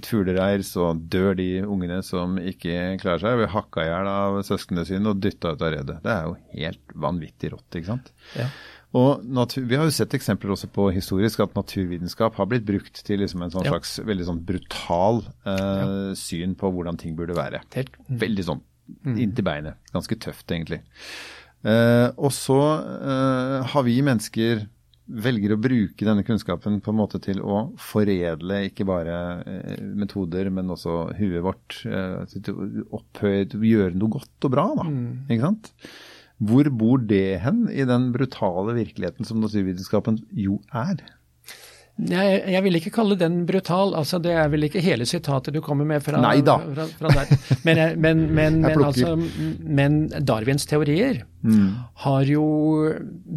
Fuglereir 0.05 0.63
så 0.63 0.93
dør 0.95 1.35
de 1.35 1.49
ungene 1.65 1.99
som 2.05 2.37
ikke 2.39 2.95
klarer 3.01 3.23
seg. 3.23 3.39
Blir 3.41 3.51
hakka 3.51 3.83
i 3.83 3.89
hjel 3.89 4.09
av 4.09 4.39
søsknene 4.47 4.85
sine 4.87 5.11
og 5.11 5.21
dytta 5.23 5.55
ut 5.55 5.65
av 5.65 5.73
redet. 5.73 5.97
Det 6.05 6.13
er 6.13 6.29
jo 6.29 6.37
helt 6.61 6.95
vanvittig 7.05 7.51
rått, 7.53 7.67
ikke 7.75 7.91
sant. 7.91 8.11
Ja. 8.37 8.47
Og 8.95 9.25
natur, 9.27 9.65
Vi 9.67 9.75
har 9.75 9.87
jo 9.89 9.91
sett 9.95 10.13
eksempler 10.15 10.53
også 10.55 10.69
på 10.71 10.85
historisk 10.95 11.41
at 11.43 11.55
naturvitenskap 11.57 12.37
har 12.39 12.47
blitt 12.51 12.65
brukt 12.67 13.01
til 13.03 13.19
liksom 13.19 13.41
en 13.43 13.51
sånn 13.51 13.65
Ja. 13.67 13.73
slags 13.73 13.97
veldig 14.07 14.27
sånn 14.29 14.43
brutal 14.47 15.23
eh, 15.45 16.13
syn 16.15 16.55
på 16.55 16.71
hvordan 16.71 16.97
ting 17.01 17.15
burde 17.17 17.35
være. 17.35 17.59
Helt, 17.75 17.91
Veldig 18.09 18.45
sånn 18.47 18.61
inntil 19.05 19.43
beinet. 19.43 19.75
Ganske 19.91 20.15
tøft, 20.21 20.45
egentlig. 20.47 20.79
Eh, 21.65 22.07
og 22.15 22.31
så 22.31 22.59
eh, 23.01 23.63
har 23.73 23.83
vi 23.83 23.97
mennesker 24.05 24.67
velger 25.05 25.53
å 25.53 25.59
bruke 25.61 26.05
denne 26.05 26.23
kunnskapen 26.25 26.79
på 26.81 26.89
en 26.93 26.97
måte 26.97 27.19
til 27.21 27.37
å 27.45 27.75
foredle 27.77 28.63
ikke 28.71 28.85
bare 28.89 29.17
eh, 29.45 29.81
metoder, 29.97 30.49
men 30.49 30.71
også 30.73 31.11
huet 31.19 31.43
vårt. 31.45 31.81
Eh, 31.85 32.23
opphøye, 32.95 33.45
gjøre 33.59 33.93
noe 33.97 34.15
godt 34.17 34.47
og 34.47 34.53
bra, 34.55 34.65
da. 34.79 34.87
Ikke 35.29 35.41
sant? 35.49 35.73
Hvor 36.43 36.67
bor 36.75 37.03
det 37.07 37.39
hen 37.45 37.65
i 37.71 37.85
den 37.87 38.09
brutale 38.15 38.75
virkeligheten 38.75 39.27
som 39.27 39.39
naturvitenskapen 39.43 40.19
jo 40.35 40.59
er? 40.75 40.99
Jeg, 41.95 42.41
jeg 42.51 42.59
vil 42.65 42.75
ikke 42.75 42.91
kalle 42.91 43.15
den 43.15 43.45
brutal. 43.47 43.93
altså 43.95 44.19
Det 44.19 44.33
er 44.35 44.49
vel 44.51 44.67
ikke 44.67 44.83
hele 44.83 45.05
sitatet 45.07 45.55
du 45.55 45.61
kommer 45.63 45.87
med 45.87 46.03
fra, 46.03 46.19
Nei 46.19 46.41
da. 46.43 46.57
fra, 46.59 46.87
fra 46.99 47.23
men, 47.63 47.79
men, 48.03 48.25
men, 48.39 48.65
altså, 48.67 49.15
men 49.63 50.01
Darwins 50.19 50.67
teorier 50.67 51.23
har 52.05 52.29
jo 52.29 52.45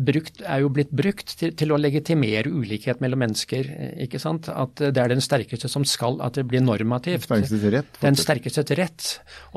brukt, 0.08 0.42
er 0.42 0.62
jo 0.64 0.70
blitt 0.74 0.92
brukt 0.94 1.34
til, 1.40 1.54
til 1.58 1.72
å 1.72 1.78
legitimere 1.80 2.50
ulikhet 2.50 3.02
mellom 3.04 3.22
mennesker. 3.24 3.70
ikke 4.04 4.20
sant? 4.22 4.50
At 4.52 4.80
det 4.80 5.02
er 5.02 5.12
den 5.12 5.24
sterkeste 5.24 5.70
som 5.70 5.86
skal, 5.88 6.20
at 6.24 6.38
det 6.38 6.46
blir 6.50 6.64
normativt. 6.64 7.26
Sterkeste 7.28 7.60
til 7.62 7.74
rett, 7.76 8.00
Den 8.02 8.18
sterkeste 8.18 8.64
til 8.68 8.80
rett. 8.82 9.08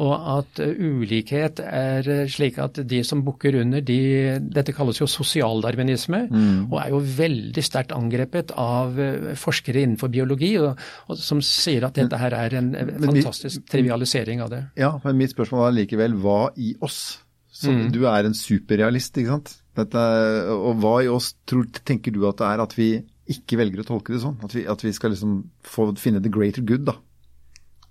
Og 0.01 0.13
at 0.15 0.63
uh, 0.63 0.71
ulikhet 1.01 1.61
er 1.65 2.07
uh, 2.07 2.23
slik 2.31 2.59
at 2.61 2.81
de 2.87 3.01
som 3.07 3.23
bukker 3.25 3.59
under, 3.61 3.81
de 3.81 3.99
Dette 4.41 4.73
kalles 4.75 4.99
jo 4.99 5.07
sosialdarwinisme, 5.09 6.21
og 6.69 6.75
er 6.81 6.91
jo 6.93 6.99
veldig 7.01 7.63
sterkt 7.63 7.93
angrepet 7.95 8.51
av 8.59 8.97
forskere 9.39 9.81
innenfor 9.83 10.11
biologi, 10.13 10.51
og, 10.61 10.79
og 11.07 11.19
som 11.19 11.41
sier 11.45 11.85
at 11.87 11.97
dette 11.97 12.19
her 12.19 12.35
er 12.37 12.55
en 12.59 12.71
Men 12.71 13.07
fantastisk 13.07 13.31
fantastisk 13.31 13.71
trivialisering 13.71 14.41
av 14.41 14.49
det. 14.49 14.63
Ja, 14.79 14.93
men 15.03 15.17
mitt 15.17 15.33
spørsmål 15.35 15.69
er 15.69 15.77
likevel 15.81 16.15
hva 16.21 16.51
i 16.55 16.75
oss? 16.81 17.21
Så 17.51 17.73
Du 17.91 18.05
er 18.07 18.27
en 18.27 18.37
superrealist, 18.37 19.17
ikke 19.19 19.35
sant? 19.35 19.55
Dette, 19.75 20.03
og 20.51 20.79
hva 20.83 20.97
i 21.03 21.09
oss 21.11 21.33
tror, 21.47 21.67
tenker 21.87 22.15
du 22.15 22.23
at 22.27 22.39
det 22.39 22.47
er 22.47 22.63
at 22.63 22.75
vi 22.77 22.89
ikke 23.31 23.59
velger 23.59 23.83
å 23.83 23.87
tolke 23.87 24.15
det 24.15 24.21
sånn? 24.23 24.37
At 24.43 24.55
vi, 24.55 24.65
at 24.67 24.83
vi 24.83 24.91
skal 24.95 25.13
liksom 25.13 25.37
få 25.67 25.91
finne 25.99 26.23
the 26.23 26.31
greater 26.31 26.63
good 26.63 26.87
da, 26.87 26.97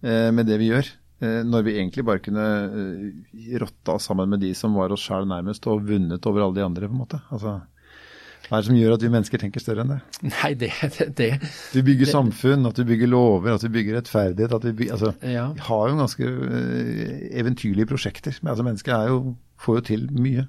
eh, 0.02 0.29
med 0.35 0.49
det 0.49 0.59
vi 0.61 0.71
gjør? 0.73 0.88
Eh, 1.21 1.40
når 1.45 1.64
vi 1.67 1.76
egentlig 1.76 2.05
bare 2.09 2.23
kunne 2.25 2.47
eh, 2.64 3.59
rotta 3.61 3.99
sammen 4.00 4.33
med 4.33 4.40
de 4.45 4.55
som 4.57 4.76
var 4.76 4.93
oss 4.93 5.05
sjæl 5.05 5.29
nærmest, 5.29 5.69
og 5.69 5.85
vunnet 5.88 6.29
over 6.29 6.47
alle 6.47 6.57
de 6.57 6.64
andre, 6.64 6.88
på 6.88 6.97
en 6.97 7.02
måte. 7.02 7.21
Altså, 7.29 7.59
hva 8.50 8.59
er 8.59 8.64
det 8.64 8.66
som 8.66 8.76
gjør 8.80 8.95
at 8.97 9.02
vi 9.07 9.09
mennesker 9.14 9.38
tenker 9.38 9.62
større 9.62 9.85
enn 9.85 9.92
det? 9.95 9.99
Nei, 10.26 10.49
det, 10.59 10.71
det, 10.99 11.04
det 11.21 11.28
At 11.38 11.75
vi 11.76 11.83
bygger 11.87 12.09
samfunn, 12.11 12.66
at 12.66 12.80
vi 12.83 12.87
bygger 12.88 13.11
lover, 13.12 13.54
at 13.54 13.62
vi 13.62 13.71
bygger 13.78 14.00
rettferdighet. 14.00 14.52
at 14.57 14.64
Vi, 14.66 14.73
bygger, 14.80 14.97
altså, 14.99 15.12
Ja. 15.23 15.45
vi 15.54 15.62
har 15.69 15.85
jo 15.92 16.00
ganske 16.00 16.26
eh, 16.26 17.28
eventyrlige 17.38 17.87
prosjekter. 17.87 18.35
Men 18.42 18.50
altså, 18.57 18.66
mennesket 18.66 18.92
er 18.97 19.12
jo, 19.14 19.37
får 19.62 19.78
jo 19.78 19.85
til 19.92 20.09
mye 20.19 20.49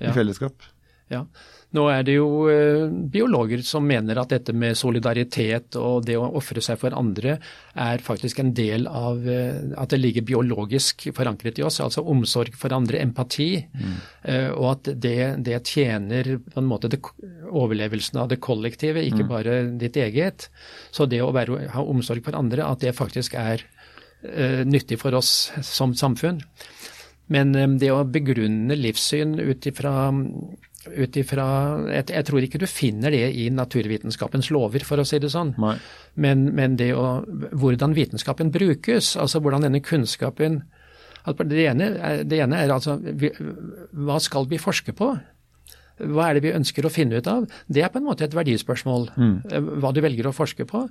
Ja. 0.00 0.08
i 0.10 0.12
fellesskap. 0.16 0.64
Ja. 1.12 1.26
Nå 1.74 1.84
er 1.90 2.04
det 2.06 2.14
jo 2.14 2.46
eh, 2.50 2.86
biologer 3.10 3.62
som 3.66 3.86
mener 3.86 4.18
at 4.20 4.30
dette 4.30 4.54
med 4.54 4.76
solidaritet 4.78 5.74
og 5.80 6.04
det 6.06 6.14
å 6.20 6.28
ofre 6.38 6.62
seg 6.62 6.78
for 6.78 6.94
andre 6.94 7.34
er 7.74 8.04
faktisk 8.04 8.42
en 8.42 8.52
del 8.54 8.86
av 8.86 9.24
eh, 9.26 9.72
at 9.80 9.90
det 9.90 9.98
ligger 9.98 10.26
biologisk 10.28 11.08
forankret 11.16 11.58
i 11.58 11.64
oss. 11.66 11.80
Altså 11.82 12.04
omsorg 12.06 12.54
for 12.58 12.74
andre, 12.76 13.00
empati. 13.02 13.48
Mm. 13.74 13.96
Eh, 14.22 14.50
og 14.52 14.68
at 14.70 14.92
det, 15.02 15.18
det, 15.46 15.58
tjener 15.66 16.36
på 16.44 16.62
en 16.62 16.68
måte 16.70 16.92
det, 16.92 17.00
overlevelsen 17.50 18.20
av 18.22 18.30
det 18.30 18.38
kollektive, 18.44 19.02
ikke 19.02 19.24
mm. 19.26 19.32
bare 19.32 19.56
ditt 19.80 19.98
eget. 19.98 20.46
Så 20.94 21.08
det 21.10 21.24
å 21.24 21.32
være, 21.34 21.72
ha 21.74 21.82
omsorg 21.82 22.22
for 22.26 22.38
andre, 22.38 22.68
at 22.68 22.86
det 22.86 22.94
faktisk 22.94 23.34
er 23.40 23.66
nyttig 24.64 24.96
for 25.02 25.12
oss 25.18 25.50
som 25.60 25.90
samfunn. 25.92 26.38
Men 27.28 27.50
det 27.76 27.90
å 27.92 28.06
begrunne 28.08 28.72
livssyn 28.78 29.34
ut 29.36 29.66
ifra 29.68 30.06
ut 30.90 31.16
ifra 31.16 31.46
jeg, 31.88 32.06
jeg, 32.12 32.26
tror 32.28 32.44
ikke 32.44 32.60
du 32.62 32.66
finner 32.70 33.14
det 33.14 33.26
i 33.40 33.48
naturvitenskapens 33.54 34.50
lover, 34.54 34.84
for 34.86 35.00
å 35.00 35.06
si 35.08 35.20
det 35.22 35.32
sånn. 35.32 35.54
Men, 36.20 36.46
men, 36.56 36.78
det 36.80 36.92
å, 36.96 37.22
hvordan 37.52 37.96
vitenskapen 37.96 38.52
brukes, 38.54 39.14
altså 39.20 39.42
hvordan 39.44 39.68
denne 39.68 39.82
kunnskapen 39.84 40.62
det 41.24 41.62
ene, 41.70 41.86
det 42.28 42.42
ene 42.44 42.58
er 42.60 42.72
altså 42.74 42.98
hva 43.00 44.18
skal 44.20 44.44
vi 44.50 44.60
forske 44.60 44.92
på? 44.96 45.14
Hva 46.04 46.26
er 46.26 46.36
det 46.36 46.42
vi 46.44 46.56
ønsker 46.56 46.84
å 46.84 46.92
finne 46.92 47.20
ut 47.22 47.28
av? 47.30 47.46
Det 47.70 47.84
er 47.84 47.92
på 47.92 48.00
en 48.00 48.08
måte 48.08 48.26
et 48.26 48.34
verdispørsmål, 48.34 49.06
mm. 49.14 49.36
hva 49.80 49.92
du 49.94 50.02
velger 50.04 50.28
å 50.28 50.34
forske 50.36 50.66
på. 50.68 50.84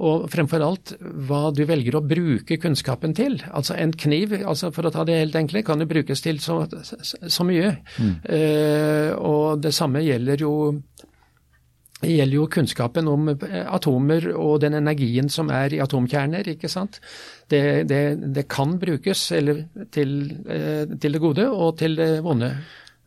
Og 0.00 0.28
fremfor 0.32 0.62
alt 0.64 0.94
hva 1.00 1.50
du 1.52 1.62
velger 1.68 1.98
å 1.98 2.04
bruke 2.04 2.56
kunnskapen 2.60 3.12
til. 3.16 3.36
Altså 3.52 3.76
en 3.76 3.92
kniv, 3.92 4.32
altså 4.40 4.70
for 4.72 4.88
å 4.88 4.92
ta 4.94 5.04
det 5.04 5.18
helt 5.18 5.36
enkle, 5.36 5.64
kan 5.66 5.82
jo 5.82 5.88
brukes 5.90 6.24
til 6.24 6.40
så, 6.40 6.62
så 6.64 7.46
mye. 7.46 7.74
Mm. 7.98 8.14
Uh, 8.24 9.10
og 9.18 9.60
det 9.64 9.74
samme 9.76 10.00
gjelder 10.06 10.40
jo, 10.46 10.54
gjelder 12.00 12.38
jo 12.38 12.48
kunnskapen 12.56 13.12
om 13.12 13.28
atomer 13.60 14.30
og 14.32 14.62
den 14.64 14.78
energien 14.80 15.28
som 15.32 15.52
er 15.52 15.76
i 15.76 15.82
atomkjerner. 15.84 16.48
ikke 16.54 16.72
sant? 16.72 17.02
Det, 17.50 17.84
det, 17.90 18.02
det 18.32 18.48
kan 18.48 18.78
brukes 18.80 19.28
til, 19.28 19.54
uh, 20.48 20.84
til, 20.96 21.12
det 21.12 21.22
gode 21.22 21.48
og 21.52 21.76
til 21.82 22.00
det 22.00 22.12
vonde. 22.24 22.54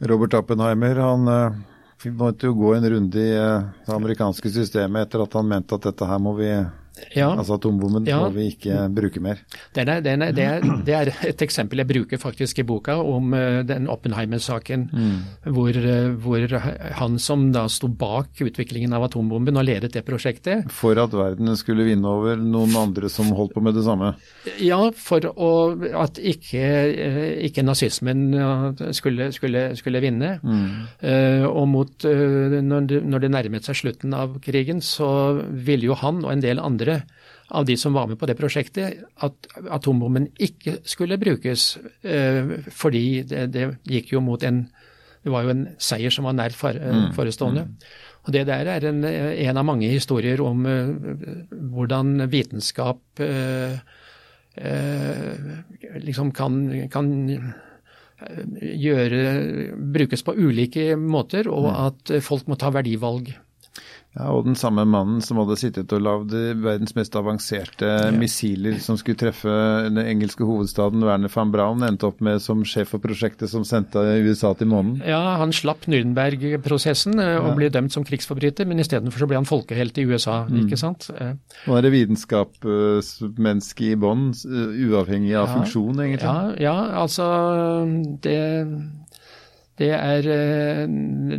Robert 0.03 0.41
Appenheimer 0.43 1.05
han 1.07 1.29
uh 1.29 1.61
vi 2.03 2.11
måtte 2.11 2.49
jo 2.49 2.53
gå 2.57 2.73
en 2.75 2.89
runde 2.89 3.19
i 3.21 3.31
det 3.31 3.93
amerikanske 3.95 4.49
systemet 4.51 5.05
etter 5.05 5.23
at 5.23 5.35
han 5.37 5.47
mente 5.47 5.77
at 5.77 5.85
dette 5.87 6.07
her 6.07 6.19
må 6.19 6.33
vi 6.35 6.49
ja. 7.13 7.29
Altså 7.31 7.57
atombomben 7.57 8.05
ja. 8.07 8.19
må 8.21 8.33
vi 8.35 8.49
ikke 8.53 8.87
bruke 8.93 9.21
mer. 9.23 9.41
Det 9.73 9.83
er, 9.83 10.01
det, 10.03 10.13
er, 10.13 10.33
det, 10.35 10.45
er, 10.45 10.65
det 10.85 10.95
er, 10.97 11.11
et 11.29 11.43
eksempel 11.45 11.81
jeg 11.81 11.89
bruker 11.89 12.21
faktisk 12.21 12.61
i 12.61 12.65
boka 12.67 12.95
om 13.01 13.33
uh, 13.33 13.61
den 13.67 13.89
Oppenheimer-saken. 13.91 14.87
Mm. 14.93 15.15
Hvor, 15.55 15.79
uh, 15.79 16.13
hvor, 16.23 16.57
han 16.99 17.17
som 17.21 17.47
da 17.55 17.65
sto 17.71 17.89
bak 17.89 18.41
utviklingen 18.43 18.93
av 18.93 19.07
atombomben 19.07 19.57
og 19.59 19.67
ledet 19.67 19.93
det 19.95 20.03
prosjektet 20.07 20.69
For 20.73 20.97
at 21.01 21.13
verden 21.15 21.53
skulle 21.59 21.85
vinne 21.87 22.09
over 22.09 22.39
noen 22.39 22.75
andre 22.79 23.09
som 23.11 23.31
holdt 23.35 23.55
på 23.55 23.63
med 23.65 23.77
det 23.77 23.85
samme? 23.87 24.13
Ja, 24.61 24.79
for 24.97 25.29
å, 25.33 25.51
at 26.03 26.19
ikke, 26.21 26.63
uh, 26.93 27.25
ikke 27.47 27.65
nazismen 27.65 28.25
skulle, 28.95 29.31
skulle, 29.35 29.65
skulle 29.79 30.01
vinne. 30.03 30.35
Mm. 30.43 31.47
og 31.47 31.65
mot, 31.69 32.05
når 32.05 32.83
når 33.01 33.23
det 33.23 33.31
nærmet 33.31 33.67
seg 33.67 33.77
slutten 33.77 34.13
av 34.17 34.37
krigen, 34.43 34.81
så 34.83 35.07
ville 35.51 35.89
jo 35.89 35.97
han 35.99 36.21
og 36.23 36.31
en 36.33 36.43
del 36.43 36.61
andre 36.61 36.82
andre 36.83 37.01
av 37.47 37.65
de 37.65 37.77
som 37.77 37.93
var 37.93 38.07
med 38.07 38.19
på 38.19 38.27
det 38.27 38.37
prosjektet, 38.37 39.03
at 39.21 39.47
atombomben 39.69 40.29
ikke 40.39 40.79
skulle 40.85 41.19
brukes. 41.21 41.77
Eh, 42.01 42.63
fordi 42.71 43.23
det, 43.23 43.47
det, 43.53 43.67
gikk 43.83 44.13
jo 44.13 44.21
mot 44.21 44.43
en 44.43 44.67
Det 45.23 45.31
var 45.31 45.45
jo 45.45 45.53
en 45.53 45.67
seier 45.79 46.11
som 46.11 46.25
var 46.27 46.33
nært 46.35 46.57
eh, 46.67 46.75
mm. 46.83 47.13
forestående. 47.15 47.61
Mm. 47.63 47.75
Og 48.25 48.33
Det 48.33 48.45
der 48.47 48.67
er 48.67 48.85
en, 48.89 49.03
en, 49.05 49.57
av 49.57 49.65
mange 49.65 49.87
historier 49.87 50.41
om 50.41 50.65
hvordan 51.49 52.27
vitenskap 52.31 52.99
liksom 56.03 56.31
kan, 56.31 56.87
kan 56.91 57.07
gjøre, 58.61 59.23
brukes 59.75 60.23
på 60.23 60.35
ulike 60.35 60.95
måter, 60.95 61.47
og 61.47 61.67
mm. 61.67 61.79
at 61.87 62.13
folk 62.23 62.47
må 62.47 62.55
ta 62.55 62.71
verdivalg. 62.71 63.31
Ja, 64.13 64.29
Og 64.29 64.45
den 64.45 64.55
samme 64.59 64.85
mannen 64.85 65.21
som 65.25 65.39
hadde 65.41 65.57
sittet 65.57 65.93
og 65.95 66.03
lagd 66.05 66.33
verdens 66.61 66.93
mest 66.93 67.15
avanserte 67.17 67.87
ja. 67.89 68.11
missiler 68.13 68.77
som 68.83 68.97
skulle 68.99 69.17
treffe 69.17 69.49
den 69.87 69.97
engelske 70.03 70.45
hovedstaden, 70.45 71.01
Werner 71.07 71.31
van 71.33 71.53
Braun, 71.53 71.81
endte 71.87 72.05
opp 72.11 72.21
med 72.23 72.41
som 72.43 72.61
sjef 72.67 72.93
for 72.93 73.01
prosjektet 73.01 73.49
som 73.49 73.65
sendte 73.65 73.99
USA 74.21 74.53
til 74.57 74.69
månen. 74.69 75.01
Ja, 75.07 75.37
han 75.41 75.53
slapp 75.55 75.87
Nürnberg-prosessen 75.89 77.17
eh, 77.17 77.39
og 77.41 77.49
ja. 77.49 77.55
ble 77.57 77.71
dømt 77.73 77.95
som 77.95 78.05
krigsforbryter, 78.05 78.69
men 78.69 78.81
istedenfor 78.83 79.25
så 79.25 79.29
ble 79.31 79.39
han 79.41 79.49
folkehelt 79.49 79.97
i 79.97 80.05
USA, 80.05 80.43
mm. 80.45 80.61
ikke 80.61 80.77
sant. 80.79 81.09
Eh. 81.17 81.33
Nå 81.65 81.77
er 81.77 81.81
det 81.85 81.93
vitenskapsmenneske 81.95 83.83
i 83.89 83.95
bånn, 83.99 84.29
uavhengig 84.33 85.33
av 85.33 85.47
ja. 85.47 85.53
funksjon, 85.57 86.03
egentlig? 86.05 86.29
Ja, 86.29 86.53
ja, 86.61 86.77
altså 87.01 87.25
det 88.21 88.37
det 89.81 89.89
er 89.89 90.27
eh, 90.29 90.83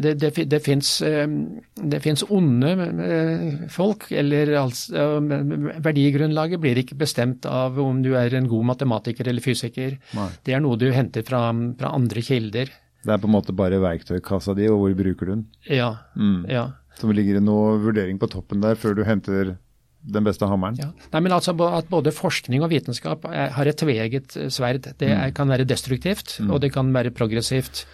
Det, 0.03 0.15
det, 0.19 0.31
det 0.51 0.61
fins 0.65 0.91
eh, 1.07 2.25
onde 2.35 2.73
eh, 3.07 3.67
folk, 3.71 4.09
eller 4.11 4.55
altså 4.59 5.21
Verdigrunnlaget 5.23 6.63
blir 6.63 6.81
ikke 6.83 6.99
bestemt 6.99 7.47
av 7.47 7.79
om 7.79 8.03
du 8.03 8.15
er 8.19 8.35
en 8.35 8.51
god 8.51 8.71
matematiker 8.75 9.31
eller 9.31 9.45
fysiker. 9.45 9.99
Nei. 10.19 10.31
Det 10.43 10.57
er 10.57 10.65
noe 10.65 10.81
du 10.81 10.89
henter 10.95 11.27
fra, 11.27 11.47
fra, 11.79 11.95
andre 11.95 12.25
kilder. 12.27 12.73
Det 13.05 13.13
er 13.13 13.21
på 13.21 13.29
en 13.29 13.37
måte 13.37 13.55
bare 13.55 13.79
verktøykassa 13.83 14.57
di, 14.59 14.67
og 14.73 14.81
hvor 14.81 14.97
bruker 14.99 15.29
du 15.29 15.35
den? 15.37 15.47
Ja. 15.71 15.93
Mm. 16.19 16.47
ja. 16.51 16.71
Så 16.99 17.11
ligger 17.15 17.39
det 17.39 17.47
noe 17.47 17.77
vurdering 17.83 18.19
på 18.19 18.31
toppen 18.33 18.65
der 18.65 18.79
før 18.81 18.97
du 18.99 19.05
henter 19.07 19.57
den 20.05 20.27
beste 20.27 20.49
hammeren? 20.49 20.77
Ja. 20.81 20.91
Nei, 21.15 21.21
men 21.25 21.33
altså 21.33 21.55
At 21.71 21.87
både 21.93 22.13
forskning 22.13 22.65
og 22.65 22.73
vitenskap 22.75 23.25
har 23.31 23.69
et 23.69 23.79
tveegget 23.81 24.35
sverd. 24.53 24.91
Det 24.99 25.07
er, 25.07 25.29
mm. 25.31 25.37
kan 25.37 25.53
være 25.53 25.69
destruktivt, 25.69 26.41
mm. 26.41 26.51
og 26.51 26.65
det 26.65 26.75
kan 26.75 26.91
være 26.95 27.15
progressivt. 27.15 27.87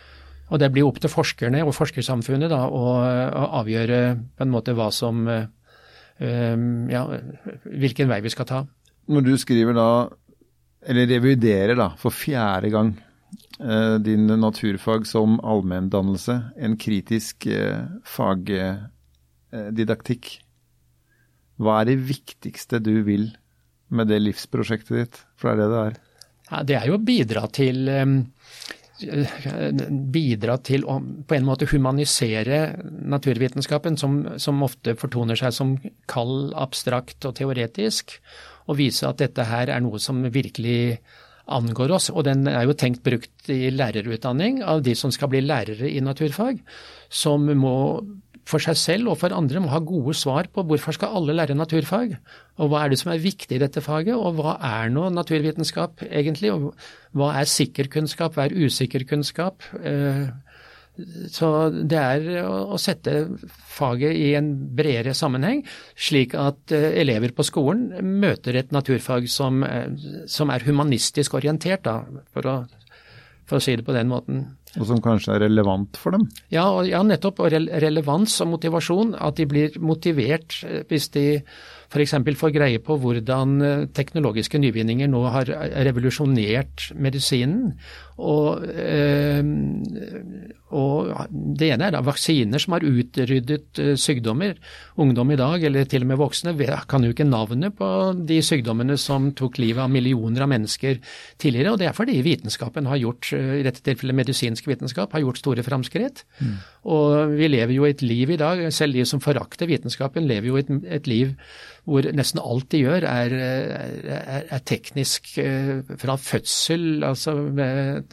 Og 0.51 0.59
det 0.59 0.73
blir 0.75 0.83
opp 0.87 0.99
til 1.03 1.11
forskerne 1.13 1.65
og 1.65 1.75
forskersamfunnet 1.77 2.51
da, 2.51 2.65
å, 2.67 2.85
å, 2.99 3.43
avgjøre 3.63 4.01
på 4.35 4.43
en 4.45 4.53
måte 4.53 4.75
hva 4.77 4.91
som 4.95 5.29
uh, 5.29 5.45
Ja, 6.21 7.03
hvilken 7.65 8.09
vei 8.11 8.21
vi 8.25 8.31
skal 8.35 8.47
ta. 8.49 8.59
Når 9.11 9.23
du 9.25 9.39
skriver 9.41 9.75
da, 9.79 9.91
eller 10.91 11.05
reviderer 11.09 11.77
da, 11.79 11.89
for 12.01 12.11
fjerde 12.13 12.69
gang 12.75 12.91
uh, 13.63 13.97
din 14.03 14.27
naturfag 14.43 15.07
som 15.09 15.41
allmenndannelse, 15.41 16.35
en 16.59 16.77
kritisk 16.81 17.47
fagdidaktikk, 18.17 20.25
hva 21.61 21.81
er 21.81 21.85
det 21.93 21.99
viktigste 22.09 22.81
du 22.83 23.03
vil 23.07 23.27
med 23.93 24.09
det 24.11 24.21
livsprosjektet 24.23 24.95
ditt? 24.97 25.17
For 25.41 25.53
det 25.53 25.55
er 25.55 25.59
det 25.61 25.69
det 25.73 25.81
er. 25.87 25.95
Ja, 26.51 26.57
det 26.67 26.77
er 26.79 26.85
jo 26.89 26.95
å 26.97 27.07
bidra 27.07 27.43
til 27.53 27.77
bidra 30.13 30.57
til 30.65 30.85
å 30.89 30.99
på 31.01 31.37
en 31.37 31.47
måte 31.47 31.69
humanisere 31.71 32.61
naturvitenskapen, 32.85 33.97
som, 34.01 34.21
som, 34.43 34.63
ofte 34.67 34.97
fortoner 35.01 35.39
seg 35.39 35.55
som 35.57 35.75
kald, 36.11 36.53
abstrakt 36.59 37.25
og 37.29 37.37
teoretisk, 37.41 38.19
og 38.69 38.79
vise 38.81 39.09
at 39.09 39.21
dette 39.23 39.47
her 39.49 39.73
er 39.73 39.83
noe 39.83 40.01
som 40.03 40.23
virkelig 40.31 40.99
angår 41.51 41.97
oss. 41.97 42.11
Og 42.15 42.25
den 42.29 42.47
er 42.51 42.67
jo 42.69 42.77
tenkt 42.79 43.03
brukt 43.07 43.51
i 43.51 43.73
lærerutdanning 43.75 44.63
av 44.63 44.85
de 44.87 44.95
som 44.99 45.13
skal 45.15 45.33
bli 45.33 45.43
lærere 45.45 45.91
i 45.91 46.03
naturfag, 46.05 46.61
som 47.11 47.49
må 47.59 47.77
for 48.51 48.63
seg 48.63 48.79
selv 48.79 49.13
og 49.13 49.21
for 49.21 49.35
andre 49.35 49.63
må 49.63 49.71
ha 49.73 49.81
gode 49.85 50.15
svar 50.19 50.51
på 50.53 50.65
hvorfor 50.67 50.97
skal 50.97 51.15
alle 51.21 51.37
lære 51.39 51.57
naturfag, 51.59 52.17
og 52.59 52.71
hva 52.71 52.85
er 52.85 52.93
det 52.93 53.01
som 53.01 53.13
er 53.15 53.23
viktig 53.23 53.57
i 53.57 53.63
dette 53.63 53.83
faget, 53.85 54.17
og 54.17 54.39
hva 54.41 54.57
er 54.67 54.93
nå 54.93 55.09
naturvitenskap 55.15 56.05
egentlig, 56.11 56.53
og 56.55 56.71
hva 57.17 57.33
er 57.41 57.51
sikker 57.51 57.91
kunnskap, 57.93 58.37
hva 58.37 58.49
er 58.49 58.57
usikker 58.67 59.07
kunnskap. 59.09 59.67
Eh, 59.81 60.29
så 61.33 61.49
det 61.71 61.97
er 61.97 62.27
å 62.45 62.77
sette 62.81 63.15
faget 63.71 64.17
i 64.19 64.33
en 64.37 64.51
bredere 64.77 65.15
sammenheng, 65.17 65.63
slik 65.97 66.35
at 66.39 66.75
eh, 66.77 66.91
elever 67.01 67.33
på 67.37 67.47
skolen 67.47 67.89
møter 68.21 68.59
et 68.61 68.75
naturfag 68.75 69.31
som, 69.33 69.65
som 70.29 70.53
er 70.53 70.67
humanistisk 70.67 71.39
orientert, 71.39 71.89
for 72.35 72.51
å 72.53 73.63
si 73.63 73.79
det 73.79 73.87
på 73.87 73.97
den 73.97 74.11
måten. 74.11 74.45
Og 74.79 74.87
som 74.87 75.01
kanskje 75.03 75.35
er 75.35 75.45
relevant 75.49 75.99
for 75.99 76.15
dem? 76.15 76.29
Ja, 76.53 76.69
og, 76.71 76.85
ja 76.87 77.03
nettopp. 77.03 77.43
Og 77.43 77.55
relevans 77.55 78.37
og 78.45 78.53
motivasjon. 78.53 79.17
At 79.19 79.41
de 79.41 79.49
blir 79.51 79.79
motivert 79.83 80.61
eh, 80.67 80.85
hvis 80.91 81.11
de 81.17 81.27
f.eks. 81.90 82.14
får 82.38 82.55
greie 82.55 82.79
på 82.83 82.96
hvordan 83.03 83.57
eh, 83.66 83.88
teknologiske 83.96 84.61
nyvinninger 84.62 85.11
nå 85.11 85.24
har 85.35 85.50
revolusjonert 85.88 86.92
medisinen. 86.94 87.74
Og, 88.20 88.62
øh, 88.68 89.44
Og 90.70 91.09
det 91.31 91.70
ene 91.72 91.88
er 91.88 91.94
da 91.96 92.03
vaksiner 92.05 92.62
som 92.62 92.76
har 92.76 92.85
utryddet 92.87 93.81
sykdommer. 93.98 94.55
Ungdom 95.03 95.33
i 95.35 95.38
dag, 95.40 95.64
eller 95.66 95.88
til 95.90 96.05
og 96.05 96.11
med 96.12 96.20
voksne, 96.20 96.55
kan 96.87 97.03
jo 97.03 97.11
ikke 97.11 97.26
navnet 97.26 97.74
på 97.79 97.88
de 98.29 98.38
sykdommene 98.44 98.94
som 99.00 99.33
tok 99.35 99.59
livet 99.59 99.83
av 99.83 99.90
millioner 99.90 100.44
av 100.44 100.53
mennesker 100.53 101.00
tidligere. 101.42 101.72
Og 101.72 101.81
det 101.81 101.88
er 101.90 101.96
fordi 101.96 102.20
vitenskapen 102.22 102.87
har 102.87 103.00
gjort, 103.03 103.33
i 103.35 103.64
dette 103.66 103.83
tilfellet 103.83 104.20
medisinsk 104.20 104.70
vitenskap, 104.70 105.11
har 105.16 105.24
gjort 105.24 105.42
store 105.42 105.66
framskritt. 105.66 106.22
Mm. 106.38 106.55
Og 106.94 107.35
vi 107.35 107.50
lever 107.50 107.74
jo 107.74 107.88
et 107.88 108.07
liv 108.07 108.31
i 108.31 108.38
dag, 108.40 108.62
selv 108.72 108.94
de 108.94 109.05
som 109.09 109.22
forakter 109.22 109.66
vitenskapen, 109.70 110.29
lever 110.31 110.53
jo 110.53 110.61
et, 110.61 110.70
et 110.87 111.11
liv 111.11 111.35
hvor 111.88 112.07
nesten 112.16 112.43
alt 112.43 112.69
de 112.75 112.83
gjør 112.83 113.07
er, 113.09 113.35
er, 113.35 114.49
er 114.53 114.64
teknisk 114.69 115.33
uh, 115.40 115.81
fra 116.01 116.16
fødsel 116.21 117.05
altså, 117.07 117.37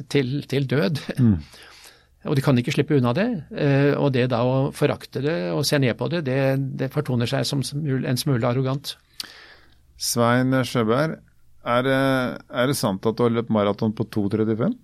til, 0.09 0.37
til 0.49 0.69
død. 0.69 1.01
Mm. 1.19 1.39
Og 2.27 2.35
de 2.35 2.43
kan 2.43 2.57
ikke 2.59 2.73
slippe 2.75 2.97
unna 2.97 3.13
det. 3.15 3.27
Eh, 3.55 3.93
og 3.95 4.11
det 4.15 4.25
da 4.33 4.41
å 4.43 4.55
forakte 4.75 5.21
det 5.23 5.35
og 5.53 5.63
se 5.67 5.79
ned 5.79 5.95
på 5.99 6.09
det, 6.11 6.25
det, 6.27 6.39
det 6.79 6.89
fortoner 6.91 7.29
seg 7.29 7.45
som 7.47 7.61
en 7.63 8.19
smule 8.19 8.49
arrogant. 8.49 8.95
Svein 9.95 10.51
Sjøberg, 10.67 11.21
er 11.67 11.87
er 11.87 12.67
det 12.67 12.75
sant 12.79 13.05
at 13.07 13.15
du 13.15 13.23
har 13.23 13.33
løpt 13.37 13.53
maraton 13.53 13.95
på 13.95 14.09
2.35? 14.11 14.75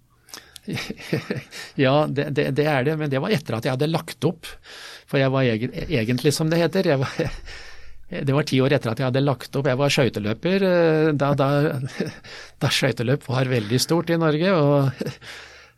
ja, 1.83 2.07
det, 2.07 2.29
det, 2.31 2.49
det, 2.55 2.65
er 2.69 2.87
det, 2.87 2.95
men 2.99 3.11
det 3.11 3.19
var 3.23 3.33
etter 3.35 3.57
at 3.57 3.67
jeg 3.67 3.75
hadde 3.75 3.91
lagt 3.91 4.27
opp. 4.27 4.47
For 5.09 5.19
jeg 5.19 5.31
var 5.33 5.47
egen, 5.47 5.75
egentlig, 5.89 6.33
som 6.35 6.51
det 6.51 6.61
heter. 6.61 6.93
jeg 6.93 7.01
Var, 7.01 7.33
det 8.21 8.35
var 8.35 8.45
ti 8.47 8.59
år 8.61 8.75
etter 8.75 8.91
at 8.91 9.01
jeg 9.01 9.09
hadde 9.09 9.23
lagt 9.23 9.55
opp. 9.57 9.67
Jeg 9.69 9.79
var 9.79 9.93
skøyteløper 9.93 10.67
eh, 10.67 11.09
da, 11.17 11.33
da, 11.39 11.49
da 12.61 12.71
skøyteløp 12.71 13.25
var 13.29 13.49
veldig 13.51 13.81
stort 13.81 14.13
i 14.13 14.19
Norge. 14.21 14.53
og 14.53 15.09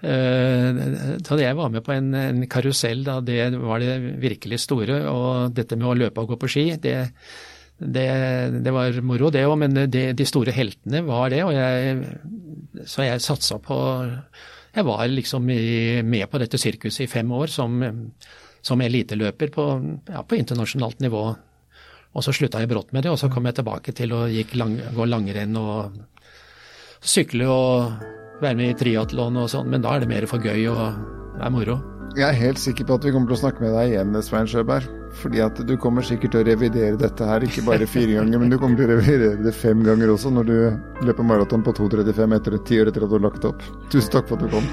da 0.05 1.25
så 1.25 1.37
jeg 1.39 1.55
var 1.57 1.71
med 1.73 1.81
på 1.85 1.93
en, 1.95 2.11
en 2.19 2.43
karusell 2.51 3.05
da 3.07 3.19
det 3.25 3.55
var 3.57 3.79
det 3.81 3.95
virkelig 4.21 4.59
store. 4.65 5.01
Og 5.09 5.55
dette 5.55 5.77
med 5.79 5.87
å 5.89 5.97
løpe 5.97 6.21
og 6.21 6.33
gå 6.33 6.39
på 6.41 6.49
ski, 6.51 6.65
det, 6.81 6.97
det, 7.79 8.07
det 8.65 8.73
var 8.75 8.99
moro 9.05 9.31
det 9.33 9.45
òg, 9.47 9.55
men 9.63 9.79
det, 9.91 10.05
de 10.19 10.27
store 10.27 10.53
heltene 10.55 11.01
var 11.07 11.31
det. 11.33 11.41
Og 11.47 11.55
jeg, 11.55 12.85
så 12.85 13.07
jeg 13.07 13.23
satsa 13.23 13.59
på 13.63 13.79
Jeg 14.75 14.83
var 14.83 15.07
liksom 15.07 15.49
i, 15.49 16.01
med 16.03 16.27
på 16.29 16.39
dette 16.41 16.59
sirkuset 16.59 17.05
i 17.05 17.11
fem 17.11 17.31
år 17.31 17.47
som, 17.47 17.79
som 18.61 18.81
eliteløper 18.81 19.53
på, 19.55 19.67
ja, 20.11 20.21
på 20.21 20.35
internasjonalt 20.35 20.99
nivå. 20.99 21.29
Og 22.15 22.23
så 22.23 22.33
slutta 22.35 22.61
jeg 22.63 22.71
brått 22.71 22.93
med 22.95 23.03
det, 23.03 23.11
og 23.11 23.19
så 23.19 23.29
kom 23.31 23.47
jeg 23.49 23.57
tilbake 23.57 23.93
til 23.95 24.13
å 24.15 24.25
lang, 24.55 24.77
gå 24.95 25.07
langrenn 25.09 25.57
og 25.59 25.97
sykle 27.05 27.49
og 27.51 28.05
være 28.41 28.55
med 28.59 28.71
i 28.71 28.77
triatlon 28.79 29.41
og 29.43 29.51
sånn, 29.51 29.67
men 29.71 29.83
da 29.83 29.95
er 29.95 30.03
det 30.03 30.11
mer 30.11 30.27
for 30.29 30.43
gøy 30.43 30.69
og 30.71 31.03
det 31.35 31.43
er 31.43 31.51
moro. 31.51 31.75
Jeg 32.15 32.29
er 32.29 32.37
helt 32.39 32.59
sikker 32.61 32.87
på 32.87 32.95
at 32.95 33.03
vi 33.03 33.11
kommer 33.11 33.27
til 33.27 33.35
å 33.35 33.41
snakke 33.41 33.59
med 33.59 33.73
deg 33.75 33.91
igjen, 33.91 34.15
Svein 34.23 34.47
Sjøberg. 34.47 34.87
Fordi 35.15 35.41
at 35.43 35.59
du 35.67 35.73
kommer 35.79 36.03
sikkert 36.03 36.31
til 36.31 36.43
å 36.43 36.47
revidere 36.47 36.99
dette 36.99 37.27
her, 37.27 37.43
ikke 37.43 37.63
bare 37.67 37.87
fire 37.87 38.15
ganger, 38.19 38.39
men 38.39 38.51
du 38.51 38.57
kommer 38.59 38.79
til 38.79 38.87
å 38.87 38.95
revidere 38.95 39.43
det 39.43 39.55
fem 39.55 39.83
ganger 39.83 40.13
også 40.13 40.31
når 40.31 40.47
du 40.47 40.55
løper 41.07 41.27
maraton 41.27 41.63
på 41.65 41.75
2.35 41.75 42.37
etter 42.39 42.57
ti 42.67 42.79
år 42.79 42.91
etter 42.91 43.07
at 43.07 43.11
du 43.11 43.17
har 43.19 43.25
lagt 43.27 43.47
opp. 43.47 43.63
Tusen 43.91 44.15
takk 44.15 44.31
for 44.31 44.39
at 44.39 44.47
du 44.47 44.55
kom. 44.55 44.71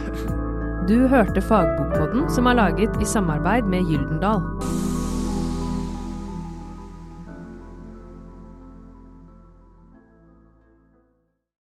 Du 0.87 0.97
hørte 1.11 1.43
Fagbokpodden, 1.43 2.27
som 2.31 2.51
er 2.51 2.59
laget 2.59 2.99
i 3.03 3.07
samarbeid 3.07 3.67
med 3.71 3.91
Gyldendal. 3.91 4.43